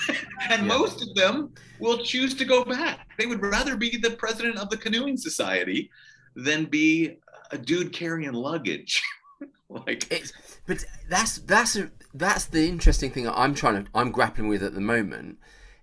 [0.48, 0.62] Yeah.
[0.62, 3.08] most of them will choose to go back.
[3.18, 5.90] They would rather be the president of the canoeing society
[6.36, 7.18] than be
[7.50, 9.02] a dude carrying luggage.
[9.68, 10.32] like, It's
[10.66, 14.74] but that's that's a, that's the interesting thing I'm trying to I'm grappling with at
[14.74, 15.38] the moment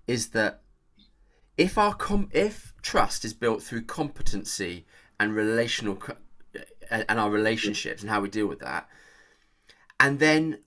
[0.07, 0.61] is that
[1.57, 4.85] if our com if trust is built through competency
[5.19, 6.01] and relational
[6.89, 8.87] and our relationships and how we deal with that
[9.99, 10.59] and then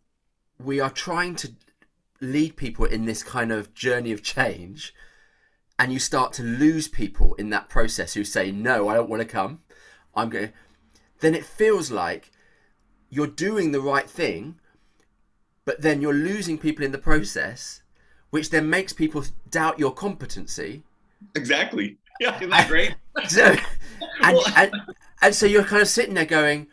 [0.59, 1.53] we are trying to
[2.21, 4.95] lead people in this kind of journey of change
[5.79, 9.23] and you start to lose people in that process who say no I don't want
[9.23, 9.61] to come
[10.15, 10.53] I'm going
[11.21, 12.31] then it feels like
[13.11, 14.57] you're doing the right thing,
[15.65, 17.83] but then you're losing people in the process,
[18.31, 20.83] which then makes people doubt your competency.
[21.35, 21.97] exactly.
[22.21, 22.95] Yeah, isn't that great?
[23.29, 23.45] So,
[24.23, 24.73] and, Well- and,
[25.23, 26.67] and so you're kind of sitting there going,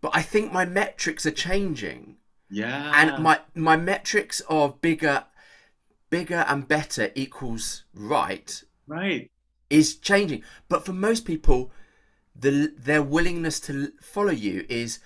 [0.00, 2.16] but I think my metrics are changing.
[2.50, 2.92] Yeah.
[2.94, 5.24] And my, my metrics of bigger,
[6.10, 9.30] bigger and better equals right right.
[9.70, 10.42] is changing.
[10.68, 11.70] But for most people,
[12.34, 15.00] the their willingness to follow you is,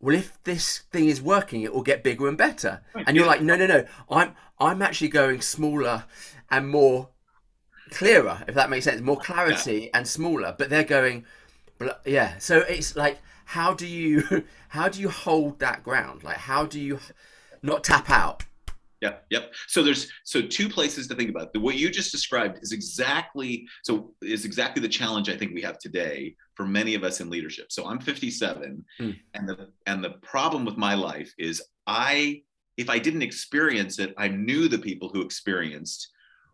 [0.00, 2.82] well, if this thing is working, it will get bigger and better.
[2.94, 3.86] Right, And you're like, no, no, no.
[4.10, 6.04] I'm I'm actually going smaller
[6.50, 7.10] and more
[7.90, 9.00] clearer, if that makes sense.
[9.00, 10.54] More clarity and smaller.
[10.58, 11.24] But they're going,
[12.04, 12.38] yeah.
[12.38, 13.18] So it's like,
[13.50, 16.22] how do you how do you hold that ground?
[16.22, 17.00] Like, how do you
[17.62, 18.44] not tap out?
[19.00, 19.54] Yep, yep.
[19.66, 21.52] So there's so two places to think about.
[21.52, 25.62] The what you just described is exactly so is exactly the challenge I think we
[25.62, 27.72] have today for many of us in leadership.
[27.72, 29.10] So I'm 57, Hmm.
[29.34, 32.42] and the and the problem with my life is I
[32.76, 36.08] if I didn't experience it, I knew the people who experienced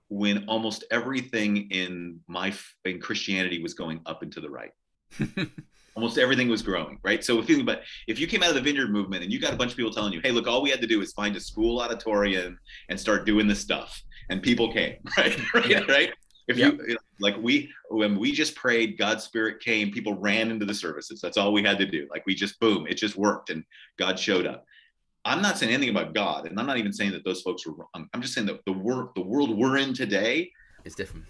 [0.09, 2.55] when almost everything in my
[2.87, 4.73] in Christianity was going up and to the right.
[5.95, 7.25] almost everything was growing, right?
[7.25, 9.53] So if you but if you came out of the vineyard movement and you got
[9.53, 11.35] a bunch of people telling you, hey, look, all we had to do is find
[11.37, 15.39] a school auditorium and start doing this stuff, and people came, right?
[15.55, 15.81] right, Yeah.
[15.89, 16.13] right.
[16.49, 20.75] If you like we when we just prayed, God's spirit came, people ran into the
[20.75, 21.21] services.
[21.21, 22.07] That's all we had to do.
[22.09, 23.65] Like we just boom, it just worked and
[23.99, 24.65] God showed up.
[25.25, 27.73] I'm not saying anything about God, and I'm not even saying that those folks were
[27.73, 28.09] wrong.
[28.15, 30.53] I'm just saying that the work, the world we're in today,
[30.85, 31.27] is different.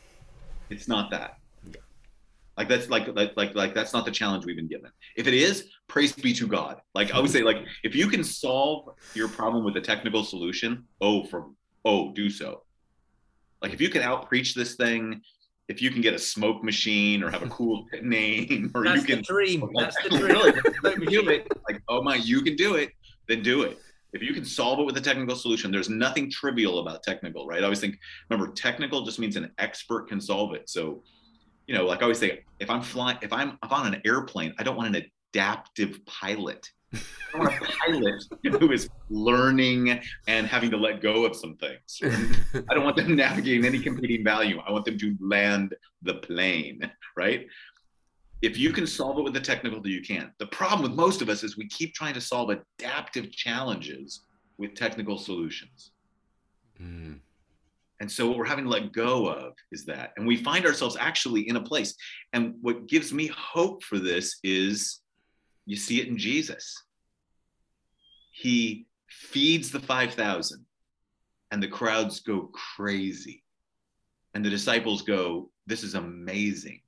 [0.68, 1.38] it's not that.
[2.56, 4.90] Like that's like like like like that's not the challenge we've been given.
[5.16, 6.80] If it is, praise be to God.
[6.94, 10.84] Like I would say, like if you can solve your problem with a technical solution,
[11.00, 12.62] oh, from oh, do so.
[13.60, 15.20] Like if you can out preach this thing,
[15.68, 19.02] if you can get a smoke machine or have a cool name, or That's you
[19.02, 19.70] the can dream.
[19.74, 20.72] That's the dream.
[20.82, 21.46] really do it.
[21.68, 22.90] Like oh my, you can do it.
[23.28, 23.78] Then do it.
[24.12, 27.60] If you can solve it with a technical solution, there's nothing trivial about technical, right?
[27.60, 27.98] I always think,
[28.30, 30.70] remember, technical just means an expert can solve it.
[30.70, 31.02] So,
[31.66, 34.54] you know, like I always say, if I'm flying, if I'm if on an airplane,
[34.58, 35.02] I don't want an
[35.34, 36.70] adaptive pilot.
[37.34, 38.24] I want a pilot
[38.60, 42.00] who is learning and having to let go of some things.
[42.54, 44.60] I don't want them navigating any competing value.
[44.66, 46.80] I want them to land the plane,
[47.16, 47.46] right?
[48.42, 50.30] If you can solve it with the technical, you can.
[50.38, 54.20] The problem with most of us is we keep trying to solve adaptive challenges
[54.58, 55.92] with technical solutions.
[56.80, 57.20] Mm.
[58.00, 60.12] And so what we're having to let go of is that.
[60.16, 61.94] And we find ourselves actually in a place.
[62.32, 65.00] And what gives me hope for this is
[65.64, 66.82] you see it in Jesus.
[68.30, 70.64] He feeds the 5,000
[71.50, 73.42] and the crowds go crazy.
[74.34, 76.80] And the disciples go, This is amazing.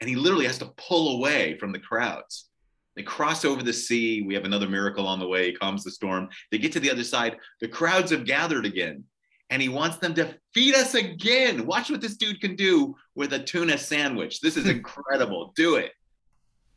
[0.00, 2.48] And he literally has to pull away from the crowds.
[2.96, 4.22] They cross over the sea.
[4.22, 5.46] We have another miracle on the way.
[5.46, 6.28] He calms the storm.
[6.50, 7.36] They get to the other side.
[7.60, 9.04] The crowds have gathered again
[9.50, 11.66] and he wants them to feed us again.
[11.66, 14.40] Watch what this dude can do with a tuna sandwich.
[14.40, 15.52] This is incredible.
[15.54, 15.92] do it.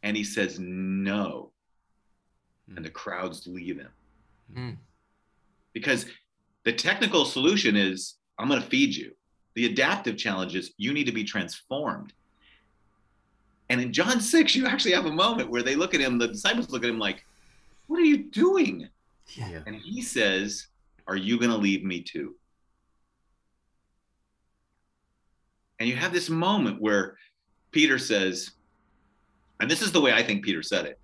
[0.03, 1.51] And he says no.
[2.75, 3.91] And the crowds leave him.
[4.55, 4.77] Mm.
[5.73, 6.05] Because
[6.63, 9.13] the technical solution is I'm going to feed you.
[9.55, 12.13] The adaptive challenge is you need to be transformed.
[13.69, 16.27] And in John 6, you actually have a moment where they look at him, the
[16.27, 17.25] disciples look at him like,
[17.87, 18.87] What are you doing?
[19.35, 19.61] Yeah.
[19.65, 20.67] And he says,
[21.07, 22.35] Are you going to leave me too?
[25.79, 27.17] And you have this moment where
[27.71, 28.51] Peter says,
[29.59, 30.99] and this is the way I think Peter said it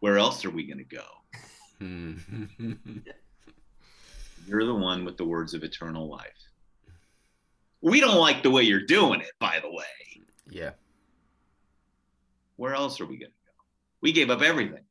[0.00, 1.04] where else are we going to go?
[1.80, 2.78] Mm.
[4.46, 6.32] You're the one with the words of eternal life.
[7.80, 10.24] We don't like the way you're doing it, by the way.
[10.50, 10.70] yeah.
[12.56, 13.52] Where else are we going to go?
[14.00, 14.82] We gave up everything.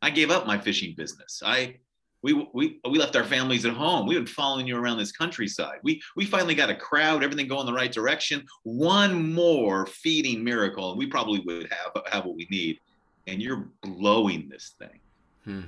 [0.00, 1.42] I gave up my fishing business.
[1.44, 1.78] I
[2.26, 4.04] we we we left our families at home.
[4.04, 5.78] We've been following you around this countryside.
[5.84, 8.44] We we finally got a crowd, everything going the right direction.
[8.64, 12.80] One more feeding miracle, and we probably would have have what we need.
[13.28, 14.98] And you're blowing this thing.
[15.44, 15.60] Hmm.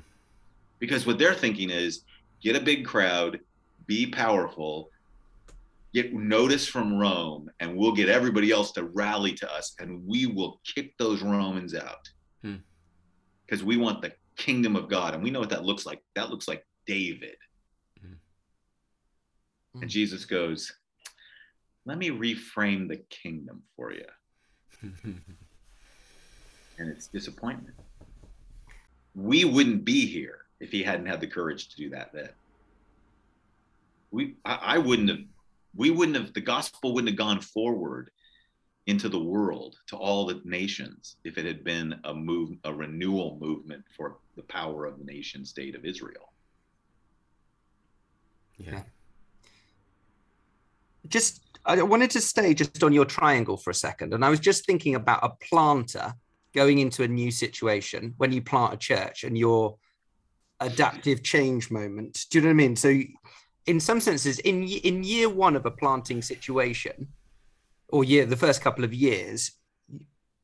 [0.81, 2.03] Because what they're thinking is
[2.43, 3.39] get a big crowd,
[3.87, 4.91] be powerful,
[5.95, 10.27] get notice from Rome, and we'll get everybody else to rally to us, and we
[10.27, 12.11] will kick those Romans out.
[12.43, 12.57] Hmm.
[13.47, 15.13] Because we want the kingdom of God.
[15.13, 16.03] And we know what that looks like.
[16.15, 17.37] That looks like David.
[18.03, 19.83] Mm.
[19.83, 20.73] And Jesus goes,
[21.85, 24.07] Let me reframe the kingdom for you.
[26.79, 27.75] And it's disappointment.
[29.15, 32.29] We wouldn't be here if he hadn't had the courage to do that then.
[34.11, 35.19] We I, I wouldn't have
[35.75, 38.11] we wouldn't have the gospel wouldn't have gone forward
[38.89, 43.39] into the world to all the nations if it had been a move a renewal
[43.39, 46.33] movement for the power of the nation state of Israel.
[48.57, 48.83] yeah.
[51.09, 54.41] just I wanted to stay just on your triangle for a second, and I was
[54.41, 56.15] just thinking about a planter
[56.55, 59.77] going into a new situation when you plant a church and your
[60.61, 62.25] adaptive change moment.
[62.31, 62.75] Do you know what I mean?
[62.75, 62.99] So,
[63.67, 67.09] in some senses, in in year one of a planting situation,
[67.89, 69.53] or year the first couple of years,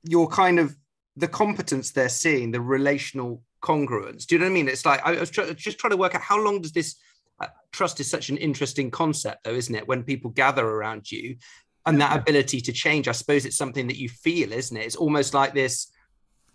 [0.03, 0.77] you're kind of
[1.17, 4.27] the competence they're seeing, the relational congruence.
[4.27, 4.69] Do you know what I mean?
[4.69, 6.97] It's like I was try- just trying to work out how long does this
[7.41, 9.89] uh, trust is such an interesting concept though isn't it?
[9.89, 11.37] When people gather around you
[11.87, 14.87] and that ability to change i suppose it's something that you feel isn't it?
[14.87, 15.91] It's almost like this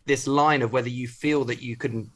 [0.05, 2.09] this line of whether you feel that you can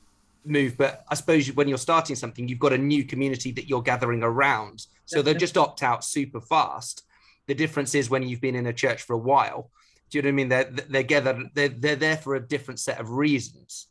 [0.45, 3.81] move but i suppose when you're starting something you've got a new community that you're
[3.81, 4.85] gathering around.
[5.05, 7.03] So they'll just opt out super fast
[7.47, 9.69] the difference is when you've been in a church for a while
[10.09, 12.79] do you know what i mean they're they're gathered they're, they're there for a different
[12.79, 13.87] set of reasons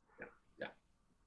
[0.61, 0.67] Yeah.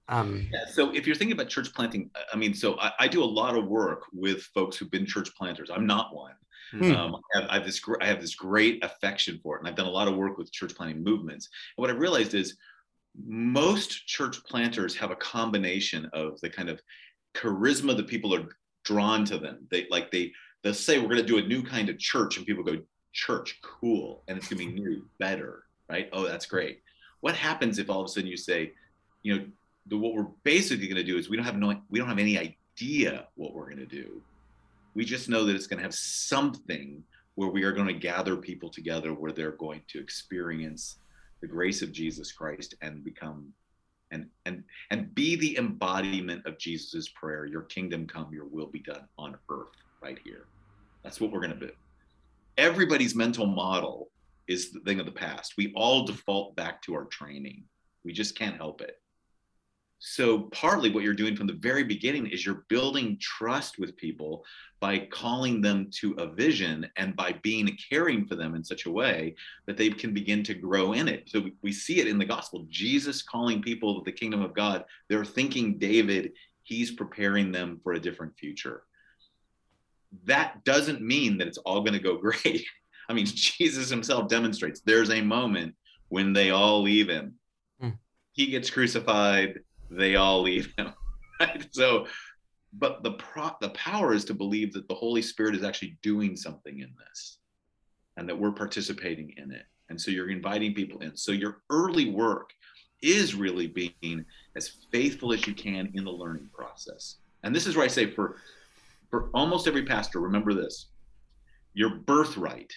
[0.07, 3.23] um Yeah, so if you're thinking about church planting, I mean, so I, I do
[3.23, 5.69] a lot of work with folks who've been church planters.
[5.69, 6.33] I'm not one.
[6.71, 6.91] Hmm.
[6.91, 9.75] Um, I, have, I have this I have this great affection for it, and I've
[9.75, 11.49] done a lot of work with church planting movements.
[11.77, 12.57] And what I realized is
[13.25, 16.81] most church planters have a combination of the kind of
[17.35, 18.47] charisma that people are
[18.83, 19.67] drawn to them.
[19.69, 20.31] They like they
[20.65, 22.79] they'll say we're going to do a new kind of church, and people go
[23.13, 26.09] church cool, and it's going to be new, better, right?
[26.11, 26.81] Oh, that's great.
[27.21, 28.73] What happens if all of a sudden you say,
[29.21, 29.45] you know,
[29.87, 32.19] the, what we're basically going to do is we don't have no we don't have
[32.19, 34.21] any idea what we're going to do
[34.93, 37.03] we just know that it's going to have something
[37.35, 40.97] where we are going to gather people together where they're going to experience
[41.41, 43.47] the grace of jesus christ and become
[44.11, 48.79] and and and be the embodiment of jesus's prayer your kingdom come your will be
[48.79, 50.47] done on earth right here
[51.05, 51.73] that's what we're going to do
[52.57, 54.09] everybody's mental model
[54.47, 57.63] is the thing of the past we all default back to our training
[58.03, 58.99] we just can't help it
[59.99, 64.43] So, partly what you're doing from the very beginning is you're building trust with people
[64.79, 68.91] by calling them to a vision and by being caring for them in such a
[68.91, 69.35] way
[69.65, 71.29] that they can begin to grow in it.
[71.29, 74.83] So, we see it in the gospel Jesus calling people to the kingdom of God.
[75.07, 76.33] They're thinking David,
[76.63, 78.83] he's preparing them for a different future.
[80.23, 82.65] That doesn't mean that it's all going to go great.
[83.09, 85.75] I mean, Jesus himself demonstrates there's a moment
[86.09, 87.35] when they all leave him.
[87.81, 87.97] Mm.
[88.33, 89.59] He gets crucified
[89.89, 90.93] they all leave him.
[91.37, 91.67] Right?
[91.71, 92.07] So,
[92.71, 96.37] but the pro- the power is to believe that the Holy Spirit is actually doing
[96.37, 97.39] something in this,
[98.15, 99.65] and that we're participating in it.
[99.89, 101.17] And so you're inviting people in.
[101.17, 102.51] So your early work
[103.01, 104.23] is really being
[104.55, 107.17] as faithful as you can in the learning process.
[107.43, 108.37] And this is where I say for
[109.15, 110.87] for almost every pastor, remember this:
[111.73, 112.73] your birthright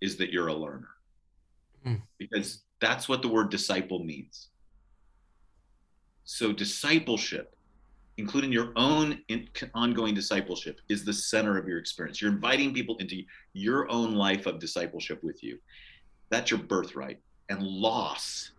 [0.00, 0.90] is that you're a learner,
[1.84, 2.00] mm.
[2.18, 4.50] because that's what the word disciple means.
[6.22, 7.56] So, discipleship,
[8.16, 12.22] including your own in, ongoing discipleship, is the center of your experience.
[12.22, 15.58] You're inviting people into your own life of discipleship with you.
[16.30, 17.18] That's your birthright.
[17.48, 18.52] And loss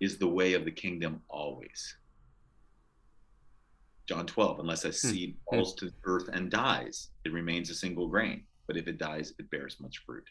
[0.00, 1.94] is the way of the kingdom always.
[4.08, 4.92] John 12, unless a hmm.
[4.92, 5.56] seed hmm.
[5.56, 8.44] falls to earth and dies, it remains a single grain.
[8.66, 10.24] But if it dies, it bears much fruit.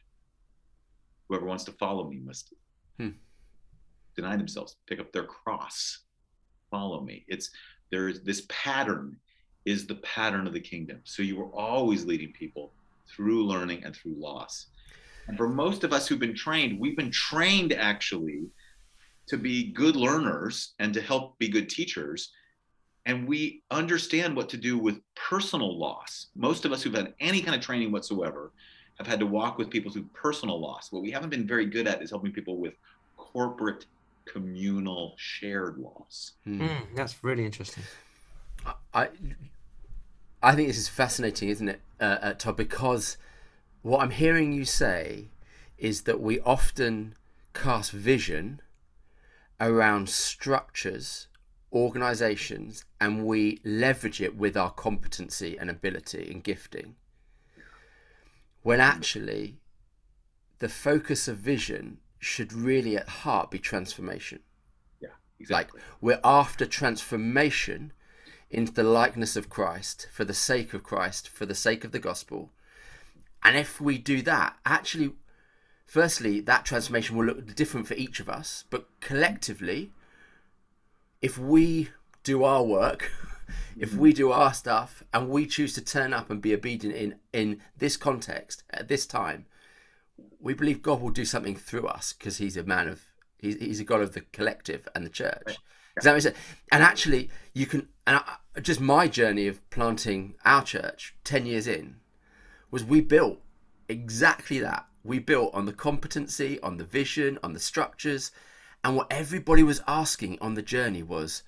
[1.27, 2.53] Whoever wants to follow me must
[2.99, 3.09] hmm.
[4.15, 5.99] deny themselves, pick up their cross,
[6.71, 7.25] follow me.
[7.27, 7.51] It's
[7.91, 9.17] there's this pattern
[9.65, 11.01] is the pattern of the kingdom.
[11.03, 12.71] So you are always leading people
[13.07, 14.67] through learning and through loss.
[15.27, 18.49] And for most of us who've been trained, we've been trained actually
[19.27, 22.31] to be good learners and to help be good teachers.
[23.07, 26.27] And we understand what to do with personal loss.
[26.35, 28.51] Most of us who've had any kind of training whatsoever
[28.97, 30.91] have had to walk with people through personal loss.
[30.91, 32.73] What we haven't been very good at is helping people with
[33.15, 33.85] corporate
[34.25, 36.33] communal shared loss.
[36.45, 37.83] Mm, that's really interesting.
[38.93, 39.07] I
[40.43, 42.57] I think this is fascinating, isn't it, uh, uh, Tod?
[42.57, 43.17] Because
[43.81, 45.29] what I'm hearing you say
[45.77, 47.15] is that we often
[47.53, 48.61] cast vision
[49.59, 51.27] around structures,
[51.73, 56.95] organizations, and we leverage it with our competency and ability and gifting.
[58.63, 59.57] When actually,
[60.59, 64.39] the focus of vision should really at heart be transformation.
[65.01, 65.09] Yeah,
[65.39, 65.79] exactly.
[65.79, 67.93] Like we're after transformation
[68.49, 71.99] into the likeness of Christ for the sake of Christ, for the sake of the
[71.99, 72.51] gospel.
[73.43, 75.13] And if we do that, actually,
[75.85, 79.91] firstly, that transformation will look different for each of us, but collectively,
[81.21, 81.89] if we
[82.23, 83.11] do our work,
[83.77, 84.15] if we mm.
[84.15, 87.97] do our stuff, and we choose to turn up and be obedient in in this
[87.97, 89.45] context at this time,
[90.39, 93.01] we believe God will do something through us because He's a man of
[93.39, 95.43] he's, he's a God of the collective and the church.
[95.45, 95.57] Right.
[95.95, 96.37] Does that make sense?
[96.71, 101.67] And actually, you can and I, just my journey of planting our church ten years
[101.67, 101.97] in
[102.69, 103.39] was we built
[103.89, 104.85] exactly that.
[105.03, 108.31] We built on the competency, on the vision, on the structures,
[108.87, 111.43] and what everybody was asking on the journey was,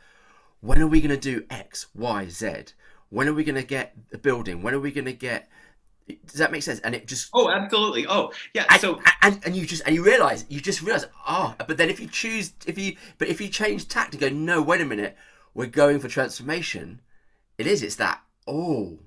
[0.60, 2.74] when are we going to do X, Y, Z?
[3.08, 4.62] When are we going to get the building?
[4.62, 5.50] When are we going to get
[6.26, 6.82] does that make sense?
[6.82, 8.06] And it just oh, absolutely.
[8.10, 8.66] Oh, yeah.
[8.70, 11.90] And, so and and you just and you realize you just realize oh, but then
[11.90, 14.86] if you choose if you but if you change tact and go no, wait a
[14.86, 15.16] minute,
[15.54, 17.00] we're going for transformation.
[17.58, 17.84] It is.
[17.84, 19.00] It's that oh,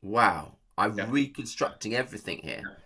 [0.00, 1.06] wow, I'm yeah.
[1.06, 2.62] reconstructing everything here.
[2.64, 2.81] Yeah.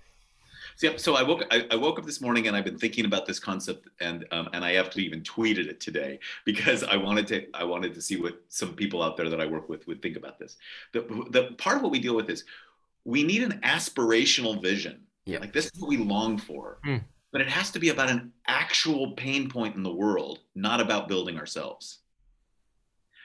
[0.77, 3.25] So, so I woke I, I, woke up this morning and I've been thinking about
[3.25, 7.47] this concept and um, and I actually even tweeted it today because I wanted to
[7.55, 10.17] I wanted to see what some people out there that I work with would think
[10.17, 10.59] about this.
[10.93, 11.01] The
[11.31, 12.45] the part of what we deal with is
[13.05, 15.01] we need an aspirational vision.
[15.25, 15.39] Yeah.
[15.39, 16.79] Like this is what we long for.
[16.85, 17.03] Mm.
[17.33, 21.09] But it has to be about an actual pain point in the world, not about
[21.09, 21.99] building ourselves.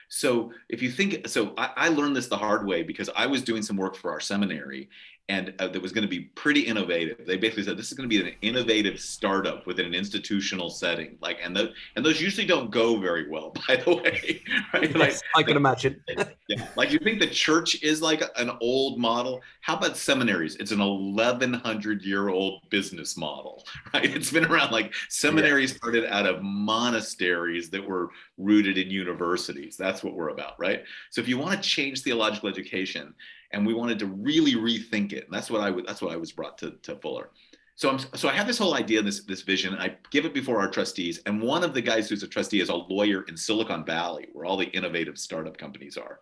[0.09, 3.41] So if you think, so I, I, learned this the hard way because I was
[3.41, 4.89] doing some work for our seminary
[5.29, 7.25] and uh, that was going to be pretty innovative.
[7.25, 11.17] They basically said this is going to be an innovative startup within an institutional setting.
[11.21, 14.41] Like, and the, and those usually don't go very well, by the way.
[14.73, 14.93] Right?
[14.93, 16.03] Like, I can imagine.
[16.49, 19.41] yeah, like you think the church is like an old model.
[19.61, 20.55] How about seminaries?
[20.57, 23.63] It's an 1100 year old business model,
[23.93, 24.05] right?
[24.05, 24.71] It's been around.
[24.71, 25.77] Like seminaries yeah.
[25.77, 29.77] started out of monasteries that were rooted in universities.
[29.77, 30.83] That's what we're about, right?
[31.09, 33.13] So if you want to change theological education
[33.53, 35.25] and we wanted to really rethink it.
[35.25, 37.29] And that's what I would, that's what I was brought to, to Fuller.
[37.75, 39.73] So I'm, so I have this whole idea, this this vision.
[39.73, 42.69] I give it before our trustees, and one of the guys who's a trustee is
[42.69, 46.19] a lawyer in Silicon Valley, where all the innovative startup companies are.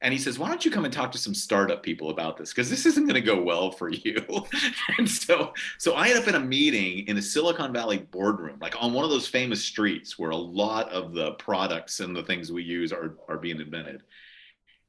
[0.00, 2.50] and he says, "Why don't you come and talk to some startup people about this?
[2.50, 4.26] Because this isn't going to go well for you."
[4.98, 8.74] and so, so I end up in a meeting in a Silicon Valley boardroom, like
[8.82, 12.50] on one of those famous streets where a lot of the products and the things
[12.50, 14.02] we use are are being invented.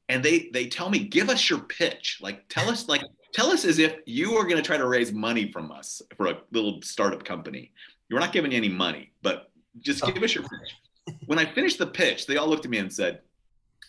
[0.08, 2.18] And they they tell me, "Give us your pitch.
[2.20, 3.02] Like, tell us like."
[3.32, 6.28] Tell us as if you are going to try to raise money from us for
[6.28, 7.72] a little startup company.
[8.08, 9.50] You're not giving you any money, but
[9.80, 10.10] just oh.
[10.12, 11.16] give us your pitch.
[11.26, 13.20] When I finished the pitch, they all looked at me and said,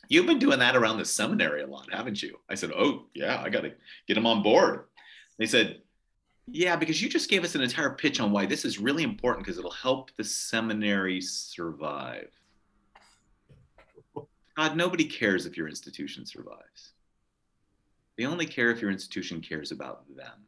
[0.08, 2.40] You've been doing that around the seminary a lot, haven't you?
[2.50, 3.74] I said, Oh, yeah, I got to
[4.08, 4.86] get them on board.
[5.38, 5.82] They said,
[6.48, 9.46] Yeah, because you just gave us an entire pitch on why this is really important
[9.46, 12.30] because it'll help the seminary survive.
[14.56, 16.94] God, nobody cares if your institution survives.
[18.18, 20.46] They only care if your institution cares about them.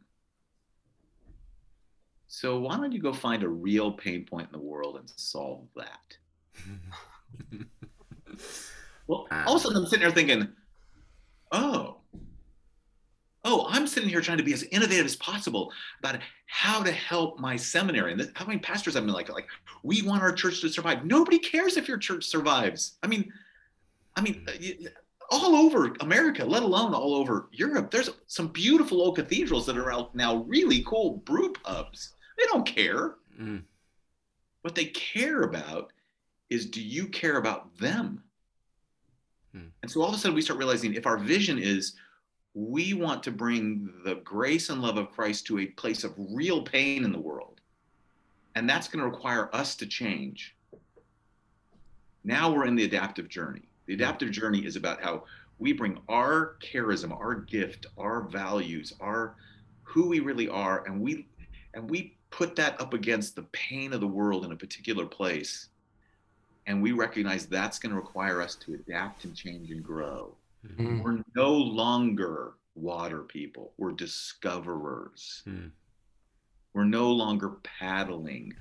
[2.27, 5.67] So why don't you go find a real pain point in the world and solve
[5.75, 6.17] that?
[9.07, 9.43] well, ah.
[9.45, 10.47] all of a sudden I'm sitting there thinking,
[11.51, 11.97] oh,
[13.43, 17.39] oh, I'm sitting here trying to be as innovative as possible about how to help
[17.39, 18.11] my seminary.
[18.11, 19.47] And this, how many pastors I've been like, like,
[19.83, 21.05] we want our church to survive.
[21.05, 22.97] Nobody cares if your church survives.
[23.03, 23.31] I mean,
[24.17, 24.47] I mean,
[25.29, 29.91] all over America, let alone all over Europe, there's some beautiful old cathedrals that are
[29.91, 32.15] out now really cool brew pubs.
[32.37, 33.15] They don't care.
[33.39, 33.61] Mm.
[34.63, 35.93] What they care about
[36.49, 38.23] is do you care about them?
[39.55, 39.69] Mm.
[39.83, 41.93] And so all of a sudden we start realizing if our vision is
[42.55, 46.63] we want to bring the grace and love of Christ to a place of real
[46.63, 47.61] pain in the world,
[48.55, 50.55] and that's going to require us to change.
[52.23, 53.66] Now we're in the adaptive journey.
[53.87, 54.01] The hmm.
[54.01, 55.23] adaptive journey is about how
[55.59, 59.35] we bring our charism, our gift, our values, our
[59.83, 61.27] who we really are, and we
[61.73, 65.69] and we put that up against the pain of the world in a particular place
[66.67, 70.35] and we recognize that's going to require us to adapt and change and grow
[70.65, 71.01] mm-hmm.
[71.01, 75.71] we're no longer water people we're discoverers mm.
[76.73, 78.53] we're no longer paddling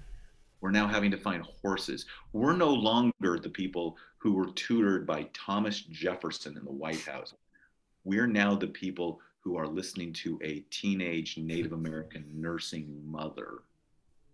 [0.60, 3.96] we're now having to find horses we're no longer the people
[4.26, 7.34] who were tutored by thomas jefferson in the white house
[8.06, 13.58] we're now the people who are listening to a teenage Native American nursing mother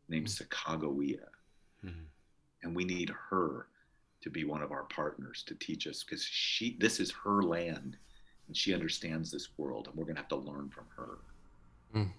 [0.09, 0.45] named mm-hmm.
[0.45, 1.27] Sacagawea.
[1.85, 2.05] Mm-hmm.
[2.63, 3.67] And we need her
[4.23, 7.99] to be one of our partners to teach us because she this is her land
[8.47, 11.19] and she understands this world and we're going to have to learn from her.
[11.95, 12.13] Mm.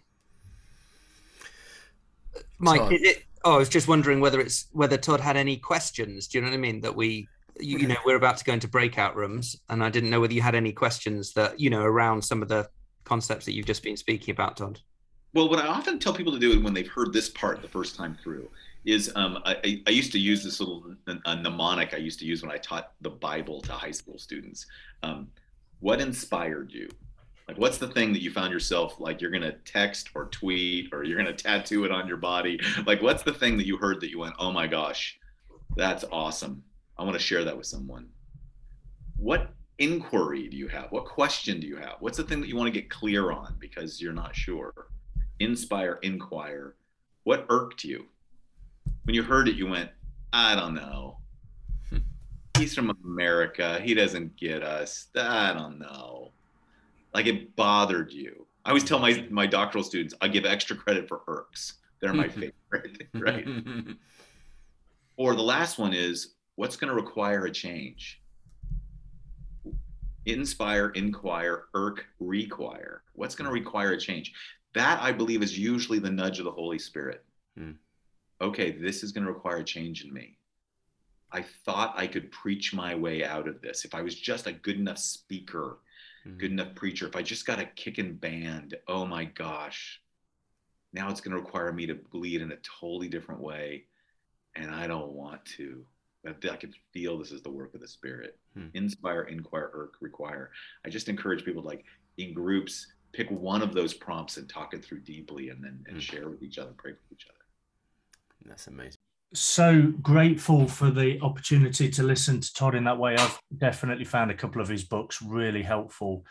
[2.59, 6.27] Mike, is it oh, I was just wondering whether it's whether Tod had any questions.
[6.27, 6.81] Do you know what I mean?
[6.81, 7.27] That we
[7.59, 10.33] you, you know we're about to go into breakout rooms and I didn't know whether
[10.33, 12.67] you had any questions that you know around some of the
[13.03, 14.79] concepts that you've just been speaking about, Tod?
[15.33, 17.95] Well, what I often tell people to do when they've heard this part the first
[17.95, 18.49] time through
[18.85, 20.93] is um, I, I, used to use this little
[21.25, 24.65] a mnemonic I used to use when I taught the Bible to high school students.
[25.03, 25.29] Um,
[25.79, 26.89] what inspired you?
[27.47, 31.03] Like, what's the thing that you found yourself like you're gonna text or tweet or
[31.03, 32.59] you're gonna tattoo it on your body?
[32.85, 35.17] Like, what's the thing that you heard that you went, oh my gosh,
[35.75, 36.63] that's awesome.
[36.97, 38.07] I want to share that with someone.
[39.17, 40.91] What inquiry do you have?
[40.91, 41.95] What question do you have?
[41.99, 44.73] What's the thing that you want to get clear on because you're not sure?
[45.39, 46.75] Inspire, inquire.
[47.23, 48.05] What irked you?
[49.03, 49.89] When you heard it, you went,
[50.31, 51.17] I don't know.
[52.57, 53.79] He's from America.
[53.81, 55.07] He doesn't get us.
[55.15, 56.31] I don't know.
[57.13, 58.47] Like it bothered you.
[58.65, 61.73] I always tell my, my doctoral students, I give extra credit for irks.
[61.99, 63.47] They're my favorite, right?
[65.17, 68.23] or the last one is, what's going to require a change?
[70.25, 73.03] inspire, inquire, irk, require.
[73.13, 74.33] What's going to require a change?
[74.73, 77.23] That I believe is usually the nudge of the Holy Spirit.
[77.57, 77.71] Hmm.
[78.41, 80.37] Okay, this is going to require a change in me.
[81.31, 83.85] I thought I could preach my way out of this.
[83.85, 85.79] If I was just a good enough speaker,
[86.23, 86.37] hmm.
[86.37, 90.01] good enough preacher, if I just got a kicking band, oh my gosh,
[90.93, 93.85] now it's going to require me to lead in a totally different way.
[94.55, 95.83] And I don't want to.
[96.25, 98.37] I can feel this is the work of the Spirit.
[98.53, 98.67] Hmm.
[98.73, 100.51] Inspire, inquire, irk, require.
[100.85, 101.83] I just encourage people to like
[102.17, 105.95] in groups pick one of those prompts and talk it through deeply, and then and
[105.95, 105.99] hmm.
[105.99, 108.49] share with each other, pray with each other.
[108.49, 108.97] That's amazing.
[109.35, 113.15] So grateful for the opportunity to listen to Tod in that way.
[113.15, 116.23] I've definitely found a couple of his books really helpful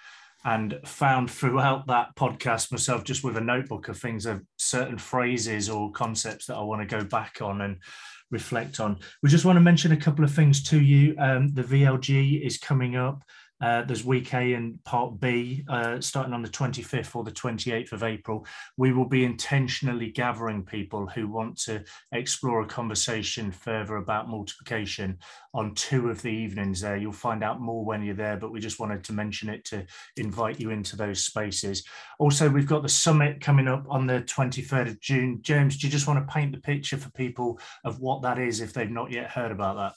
[0.45, 5.69] and found throughout that podcast myself just with a notebook of things of certain phrases
[5.69, 7.79] or concepts that I want to go back on and
[8.33, 8.99] reflect on.
[9.23, 11.15] We just want to mention a couple of things to you.
[11.19, 13.23] Um, the VLG is coming up.
[13.63, 17.93] Uh, there's week A and part B uh, starting on the 25th or the 28th
[17.93, 18.45] of April.
[18.77, 25.19] We will be intentionally gathering people who want to explore a conversation further about multiplication
[25.55, 26.97] on two of the evenings there.
[26.97, 29.87] You'll find out more when you're there, but we just wanted to mention it to
[30.17, 31.85] invite you into those spaces.
[32.19, 35.39] Also, we've got the summit coming up on the 23rd of June.
[35.43, 38.61] James, do you just want to paint the picture for people of what that is
[38.61, 39.93] if they've not yet heard about that?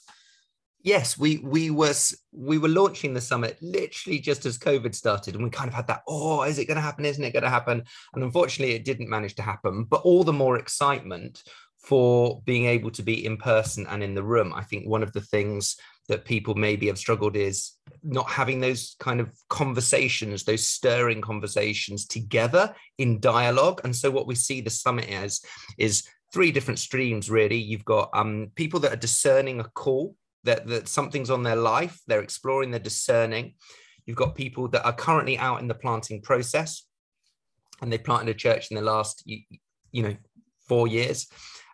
[0.86, 1.92] Yes, we we were
[2.32, 5.88] we were launching the summit literally just as COVID started, and we kind of had
[5.88, 6.02] that.
[6.08, 7.04] Oh, is it going to happen?
[7.04, 7.82] Isn't it going to happen?
[8.14, 9.84] And unfortunately, it didn't manage to happen.
[9.84, 11.42] But all the more excitement
[11.76, 14.52] for being able to be in person and in the room.
[14.54, 15.76] I think one of the things
[16.08, 17.72] that people maybe have struggled is
[18.02, 23.80] not having those kind of conversations, those stirring conversations together in dialogue.
[23.84, 25.42] And so what we see the summit as
[25.78, 27.56] is three different streams really.
[27.56, 30.16] You've got um, people that are discerning a call
[30.46, 33.54] that, that something's on their life, they're exploring, they're discerning.
[34.06, 36.86] You've got people that are currently out in the planting process
[37.82, 39.40] and they planted a church in the last, you,
[39.92, 40.16] you know,
[40.68, 41.26] four years.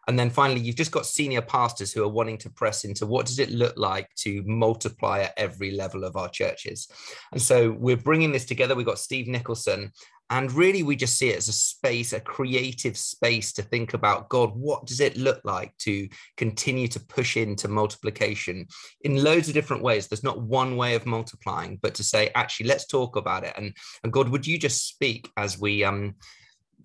[0.08, 3.26] And then finally, you've just got senior pastors who are wanting to press into what
[3.26, 6.88] does it look like to multiply at every level of our churches.
[7.30, 8.74] And so we're bringing this together.
[8.74, 9.92] We've got Steve Nicholson,
[10.32, 14.30] and really, we just see it as a space, a creative space to think about
[14.30, 16.08] God, what does it look like to
[16.38, 18.66] continue to push into multiplication
[19.02, 20.08] in loads of different ways?
[20.08, 23.52] There's not one way of multiplying, but to say, actually, let's talk about it.
[23.58, 26.14] And, and God, would you just speak as we um,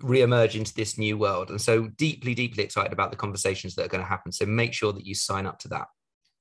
[0.02, 1.50] re-emerge into this new world?
[1.50, 4.34] And so deeply, deeply excited about the conversations that are going to happen.
[4.34, 5.88] So make sure that you sign up to that.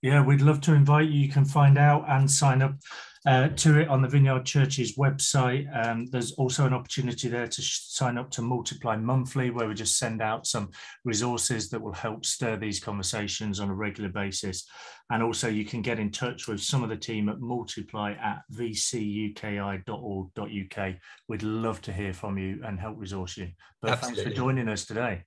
[0.02, 1.20] Yeah, we'd love to invite you.
[1.20, 2.74] You can find out and sign up
[3.26, 5.66] uh, to it on the Vineyard Church's website.
[5.84, 9.98] Um, there's also an opportunity there to sign up to Multiply Monthly, where we just
[9.98, 10.70] send out some
[11.04, 14.64] resources that will help stir these conversations on a regular basis.
[15.10, 18.42] And also, you can get in touch with some of the team at Multiply at
[18.52, 19.34] vcuki.org.uk.
[21.28, 23.48] We'd love to hear from you and help resource you.
[23.82, 24.22] But Absolutely.
[24.24, 25.22] thanks for joining us today.